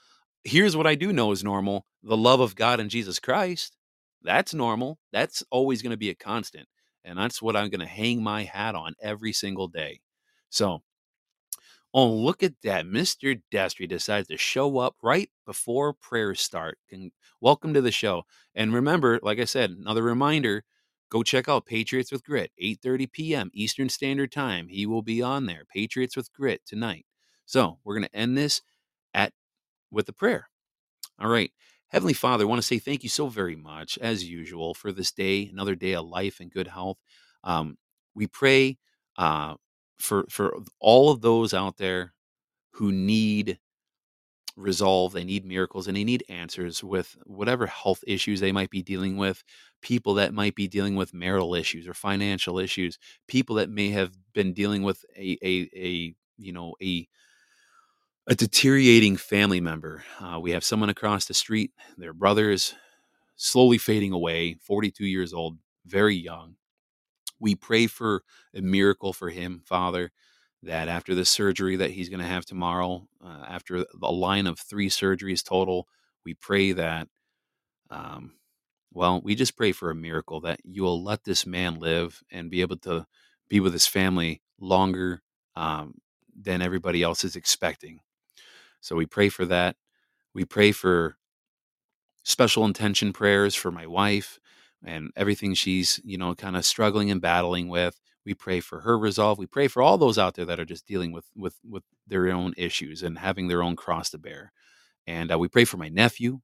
Here's 0.45 0.77
what 0.77 0.87
I 0.87 0.95
do 0.95 1.13
know 1.13 1.33
is 1.33 1.43
normal: 1.45 1.87
the 2.03 2.17
love 2.17 2.41
of 2.41 2.57
God 2.57 2.81
and 2.81 2.91
Jesus 2.91 3.19
Christ. 3.19 3.77
That's 4.23 4.55
normal. 4.55 4.99
That's 5.13 5.43
always 5.51 5.83
going 5.83 5.93
to 5.93 5.97
be 5.97 6.11
a 6.11 6.15
constant, 6.15 6.69
and 7.07 7.19
that's 7.19 7.43
what 7.43 7.57
I'm 7.57 7.71
going 7.71 7.81
to 7.81 7.87
hang 7.87 8.23
my 8.23 8.45
hat 8.45 8.75
on 8.77 8.95
every 9.03 9.33
single 9.33 9.69
day. 9.69 10.01
So, 10.51 10.83
oh, 11.95 12.13
look 12.13 12.43
at 12.43 12.55
that! 12.63 12.87
Mister 12.87 13.37
Destry 13.53 13.89
decides 13.89 14.29
to 14.29 14.37
show 14.37 14.79
up 14.79 14.97
right 15.03 15.31
before 15.47 15.93
prayers 15.95 16.41
start. 16.41 16.79
And 16.91 17.13
welcome 17.41 17.75
to 17.75 17.81
the 17.81 17.91
show. 17.93 18.25
And 18.55 18.73
remember, 18.75 19.21
like 19.23 19.39
I 19.41 19.45
said, 19.45 19.71
another 19.71 20.03
reminder 20.03 20.65
go 21.11 21.23
check 21.23 21.49
out 21.49 21.67
Patriots 21.67 22.11
with 22.13 22.25
Grit, 22.25 22.51
8:30 22.63 23.11
p.m. 23.13 23.51
Eastern 23.55 23.89
Standard 23.89 24.33
Time. 24.33 24.69
He 24.69 24.87
will 24.87 25.03
be 25.03 25.23
on 25.23 25.47
there. 25.47 25.65
Patriots 25.73 26.17
with 26.17 26.33
Grit 26.33 26.63
tonight. 26.67 27.07
So 27.47 27.79
we're 27.85 27.95
going 27.97 28.09
to 28.09 28.17
end 28.17 28.37
this 28.37 28.61
at 29.15 29.33
with 29.91 30.09
a 30.09 30.13
prayer. 30.13 30.49
All 31.21 31.29
right. 31.31 31.53
Heavenly 31.89 32.15
Father, 32.15 32.45
I 32.45 32.47
want 32.47 32.61
to 32.61 32.67
say 32.67 32.79
thank 32.79 33.03
you 33.03 33.09
so 33.09 33.29
very 33.29 33.57
much, 33.57 33.99
as 33.99 34.25
usual, 34.25 34.75
for 34.75 34.93
this 34.93 35.13
day, 35.13 35.49
another 35.53 35.75
day 35.75 35.95
of 35.95 36.07
life 36.07 36.41
and 36.41 36.51
good 36.51 36.67
health. 36.69 36.99
Um, 37.45 37.79
we 38.15 38.27
pray 38.27 38.79
uh, 39.17 39.55
for 39.99 40.27
for 40.29 40.59
all 40.81 41.11
of 41.11 41.21
those 41.21 41.55
out 41.55 41.77
there 41.77 42.13
who 42.73 42.93
need 42.93 43.59
resolve, 44.57 45.13
they 45.13 45.25
need 45.25 45.45
miracles, 45.45 45.87
and 45.87 45.97
they 45.97 46.05
need 46.05 46.25
answers 46.29 46.83
with 46.83 47.17
whatever 47.27 47.67
health 47.67 48.03
issues 48.07 48.41
they 48.41 48.53
might 48.53 48.71
be 48.71 48.83
dealing 48.83 49.17
with, 49.17 49.43
people 49.83 50.15
that 50.15 50.33
might 50.35 50.55
be 50.55 50.67
dealing 50.69 50.97
with 50.97 51.13
marital 51.15 51.55
issues 51.55 51.87
or 51.87 51.95
financial 51.95 52.59
issues, 52.59 52.99
people 53.29 53.57
that 53.57 53.71
may 53.71 53.91
have 53.91 54.13
been 54.35 54.53
dealing 54.55 54.83
with 54.83 55.05
a 55.17 55.39
a, 55.43 55.69
a 55.77 56.15
you 56.39 56.53
know 56.53 56.75
a 56.83 57.07
a 58.29 58.35
deteriorating 58.35 59.17
family 59.17 59.61
member. 59.61 60.05
Uh, 60.21 60.39
we 60.41 60.51
have 60.51 60.65
someone 60.65 60.89
across 60.91 61.27
the 61.27 61.35
street, 61.35 61.73
their 61.97 62.13
brother 62.13 62.51
is 62.51 62.75
slowly 63.37 63.79
fading 63.79 64.13
away, 64.13 64.57
42 64.63 65.05
years 65.07 65.33
old, 65.33 65.59
very 65.87 66.17
young. 66.17 66.57
We 67.39 67.55
pray 67.55 67.87
for 67.87 68.23
a 68.55 68.61
miracle 68.61 69.13
for 69.13 69.31
him, 69.31 69.63
Father 69.67 70.11
that 70.63 70.89
after 70.89 71.15
the 71.15 71.25
surgery 71.25 71.77
that 71.77 71.91
he's 71.91 72.09
going 72.09 72.21
to 72.21 72.27
have 72.27 72.45
tomorrow, 72.45 73.07
uh, 73.25 73.45
after 73.49 73.85
a 74.03 74.13
line 74.13 74.47
of 74.47 74.59
three 74.59 74.89
surgeries 74.89 75.45
total, 75.45 75.87
we 76.25 76.35
pray 76.35 76.73
that, 76.73 77.09
um, 77.91 78.35
well, 78.93 79.21
we 79.23 79.35
just 79.35 79.57
pray 79.57 79.73
for 79.73 79.91
a 79.91 79.95
miracle 79.95 80.41
that 80.41 80.61
you 80.65 80.83
will 80.83 81.03
let 81.03 81.25
this 81.25 81.47
man 81.47 81.79
live 81.79 82.23
and 82.31 82.51
be 82.51 82.63
able 82.63 82.79
to 82.79 83.07
be 83.49 83.61
with 83.61 83.73
his 83.73 83.87
family 83.87 84.43
longer 84.61 85.23
um, 85.57 85.95
than 86.39 86.63
everybody 86.63 87.03
else 87.03 87.25
is 87.25 87.37
expecting. 87.37 88.01
So 88.87 88.95
we 88.95 89.05
pray 89.07 89.31
for 89.31 89.45
that. 89.47 89.75
We 90.33 90.45
pray 90.45 90.71
for 90.71 91.17
special 92.23 92.65
intention 92.65 93.13
prayers 93.13 93.57
for 93.57 93.73
my 93.73 93.85
wife 93.85 94.39
and 94.85 95.11
everything 95.17 95.55
she's, 95.55 95.99
you 96.05 96.17
know, 96.17 96.37
kind 96.37 96.57
of 96.57 96.65
struggling 96.65 97.11
and 97.11 97.21
battling 97.21 97.69
with. 97.69 97.99
We 98.25 98.35
pray 98.35 98.61
for 98.61 98.83
her 98.83 98.97
resolve. 98.97 99.39
We 99.39 99.47
pray 99.47 99.67
for 99.67 99.83
all 99.83 99.99
those 99.99 100.19
out 100.19 100.35
there 100.35 100.45
that 100.45 100.61
are 100.61 100.65
just 100.65 100.87
dealing 100.87 101.11
with 101.11 101.25
with 101.35 101.57
with 101.69 101.83
their 102.07 102.31
own 102.31 102.55
issues 102.57 103.03
and 103.03 103.19
having 103.19 103.49
their 103.49 103.61
own 103.61 103.75
cross 103.75 104.11
to 104.11 104.19
bear. 104.19 104.53
And 105.05 105.33
uh, 105.33 105.39
we 105.39 105.49
pray 105.49 105.65
for 105.65 105.79
my 105.79 105.89
nephew. 105.89 106.39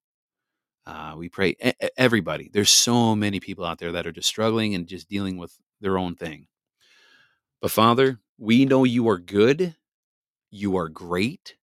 Uh, 0.85 1.15
we 1.17 1.29
pray 1.29 1.55
everybody. 1.97 2.51
There's 2.53 2.71
so 2.71 3.15
many 3.15 3.39
people 3.39 3.65
out 3.65 3.79
there 3.79 3.93
that 3.93 4.07
are 4.07 4.13
just 4.13 4.29
struggling 4.29 4.75
and 4.75 4.89
just 4.89 5.09
dealing 5.09 5.37
with 5.37 5.55
their 5.81 5.97
own 5.97 6.17
thing. 6.17 6.49
But 7.61 7.71
Father, 7.71 8.19
we 8.37 8.65
know 8.65 8.83
you 8.83 9.09
are 9.09 9.19
good. 9.19 9.77
You 10.51 10.77
are 10.77 10.89
great. 10.89 11.55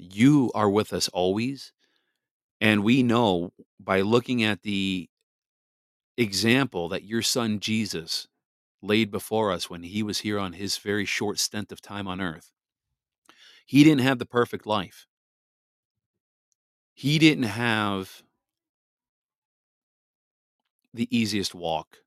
You 0.00 0.50
are 0.54 0.70
with 0.70 0.92
us 0.92 1.08
always. 1.08 1.72
And 2.60 2.82
we 2.82 3.02
know 3.02 3.52
by 3.78 4.00
looking 4.00 4.42
at 4.42 4.62
the 4.62 5.08
example 6.16 6.88
that 6.88 7.04
your 7.04 7.22
son 7.22 7.60
Jesus 7.60 8.26
laid 8.82 9.10
before 9.10 9.52
us 9.52 9.68
when 9.68 9.82
he 9.82 10.02
was 10.02 10.20
here 10.20 10.38
on 10.38 10.54
his 10.54 10.78
very 10.78 11.04
short 11.04 11.38
stint 11.38 11.70
of 11.70 11.82
time 11.82 12.08
on 12.08 12.20
earth. 12.20 12.50
He 13.66 13.84
didn't 13.84 14.02
have 14.02 14.18
the 14.18 14.26
perfect 14.26 14.66
life. 14.66 15.06
He 16.94 17.18
didn't 17.18 17.44
have 17.44 18.22
the 20.92 21.14
easiest 21.16 21.54
walk. 21.54 21.98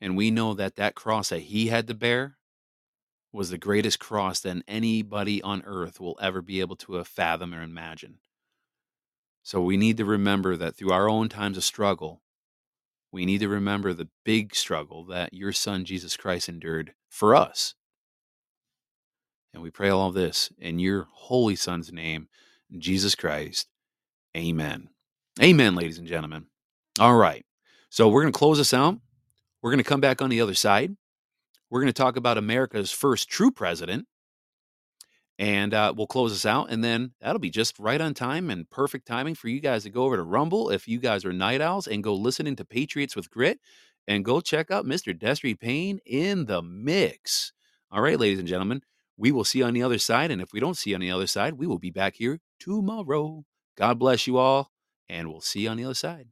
And 0.00 0.16
we 0.16 0.30
know 0.30 0.54
that 0.54 0.76
that 0.76 0.94
cross 0.94 1.28
that 1.28 1.40
he 1.40 1.68
had 1.68 1.86
to 1.86 1.94
bear 1.94 2.36
was 3.32 3.50
the 3.50 3.58
greatest 3.58 3.98
cross 3.98 4.40
than 4.40 4.64
anybody 4.66 5.40
on 5.42 5.62
earth 5.64 6.00
will 6.00 6.18
ever 6.20 6.42
be 6.42 6.60
able 6.60 6.76
to 6.76 6.98
uh, 6.98 7.04
fathom 7.04 7.54
or 7.54 7.62
imagine. 7.62 8.18
So 9.42 9.60
we 9.60 9.76
need 9.76 9.96
to 9.98 10.04
remember 10.04 10.56
that 10.56 10.76
through 10.76 10.92
our 10.92 11.08
own 11.08 11.28
times 11.28 11.56
of 11.56 11.64
struggle, 11.64 12.22
we 13.12 13.24
need 13.24 13.38
to 13.38 13.48
remember 13.48 13.92
the 13.92 14.08
big 14.24 14.54
struggle 14.54 15.04
that 15.06 15.34
your 15.34 15.52
son 15.52 15.84
Jesus 15.84 16.16
Christ 16.16 16.48
endured 16.48 16.94
for 17.08 17.34
us. 17.34 17.74
And 19.52 19.62
we 19.62 19.70
pray 19.70 19.88
all 19.88 20.12
this 20.12 20.52
in 20.58 20.78
your 20.78 21.08
holy 21.12 21.56
son's 21.56 21.92
name, 21.92 22.28
Jesus 22.78 23.14
Christ. 23.14 23.68
Amen. 24.36 24.90
Amen, 25.42 25.74
ladies 25.74 25.98
and 25.98 26.06
gentlemen. 26.06 26.46
All 27.00 27.16
right. 27.16 27.44
So 27.88 28.08
we're 28.08 28.22
going 28.22 28.32
to 28.32 28.38
close 28.38 28.58
this 28.58 28.74
out. 28.74 28.98
We're 29.60 29.70
going 29.70 29.82
to 29.82 29.88
come 29.88 30.00
back 30.00 30.22
on 30.22 30.30
the 30.30 30.40
other 30.40 30.54
side. 30.54 30.96
We're 31.70 31.80
going 31.80 31.92
to 31.92 32.02
talk 32.02 32.16
about 32.16 32.36
America's 32.36 32.90
first 32.90 33.28
true 33.28 33.50
president, 33.50 34.06
and 35.38 35.72
uh, 35.72 35.94
we'll 35.96 36.06
close 36.06 36.32
this 36.32 36.44
out, 36.44 36.70
and 36.70 36.82
then 36.82 37.12
that'll 37.20 37.38
be 37.38 37.50
just 37.50 37.78
right 37.78 38.00
on 38.00 38.12
time 38.12 38.50
and 38.50 38.68
perfect 38.68 39.06
timing 39.06 39.34
for 39.34 39.48
you 39.48 39.60
guys 39.60 39.84
to 39.84 39.90
go 39.90 40.02
over 40.04 40.16
to 40.16 40.22
Rumble 40.22 40.70
if 40.70 40.88
you 40.88 40.98
guys 40.98 41.24
are 41.24 41.32
night 41.32 41.60
owls 41.60 41.86
and 41.86 42.04
go 42.04 42.14
listening 42.14 42.56
to 42.56 42.64
Patriots 42.64 43.14
with 43.14 43.30
Grit 43.30 43.60
and 44.08 44.24
go 44.24 44.40
check 44.40 44.70
out 44.70 44.84
Mr. 44.84 45.16
Destry 45.16 45.58
Payne 45.58 46.00
in 46.04 46.46
the 46.46 46.60
mix. 46.60 47.52
All 47.90 48.02
right, 48.02 48.18
ladies 48.18 48.38
and 48.38 48.48
gentlemen, 48.48 48.82
we 49.16 49.30
will 49.30 49.44
see 49.44 49.60
you 49.60 49.64
on 49.64 49.74
the 49.74 49.82
other 49.82 49.98
side. 49.98 50.30
And 50.30 50.40
if 50.42 50.52
we 50.52 50.60
don't 50.60 50.76
see 50.76 50.90
you 50.90 50.96
on 50.96 51.00
the 51.00 51.10
other 51.10 51.26
side, 51.26 51.54
we 51.54 51.66
will 51.66 51.78
be 51.78 51.90
back 51.90 52.16
here 52.16 52.40
tomorrow. 52.58 53.44
God 53.76 53.98
bless 53.98 54.26
you 54.26 54.38
all, 54.38 54.70
and 55.08 55.28
we'll 55.28 55.40
see 55.40 55.60
you 55.60 55.70
on 55.70 55.76
the 55.76 55.84
other 55.84 55.94
side. 55.94 56.28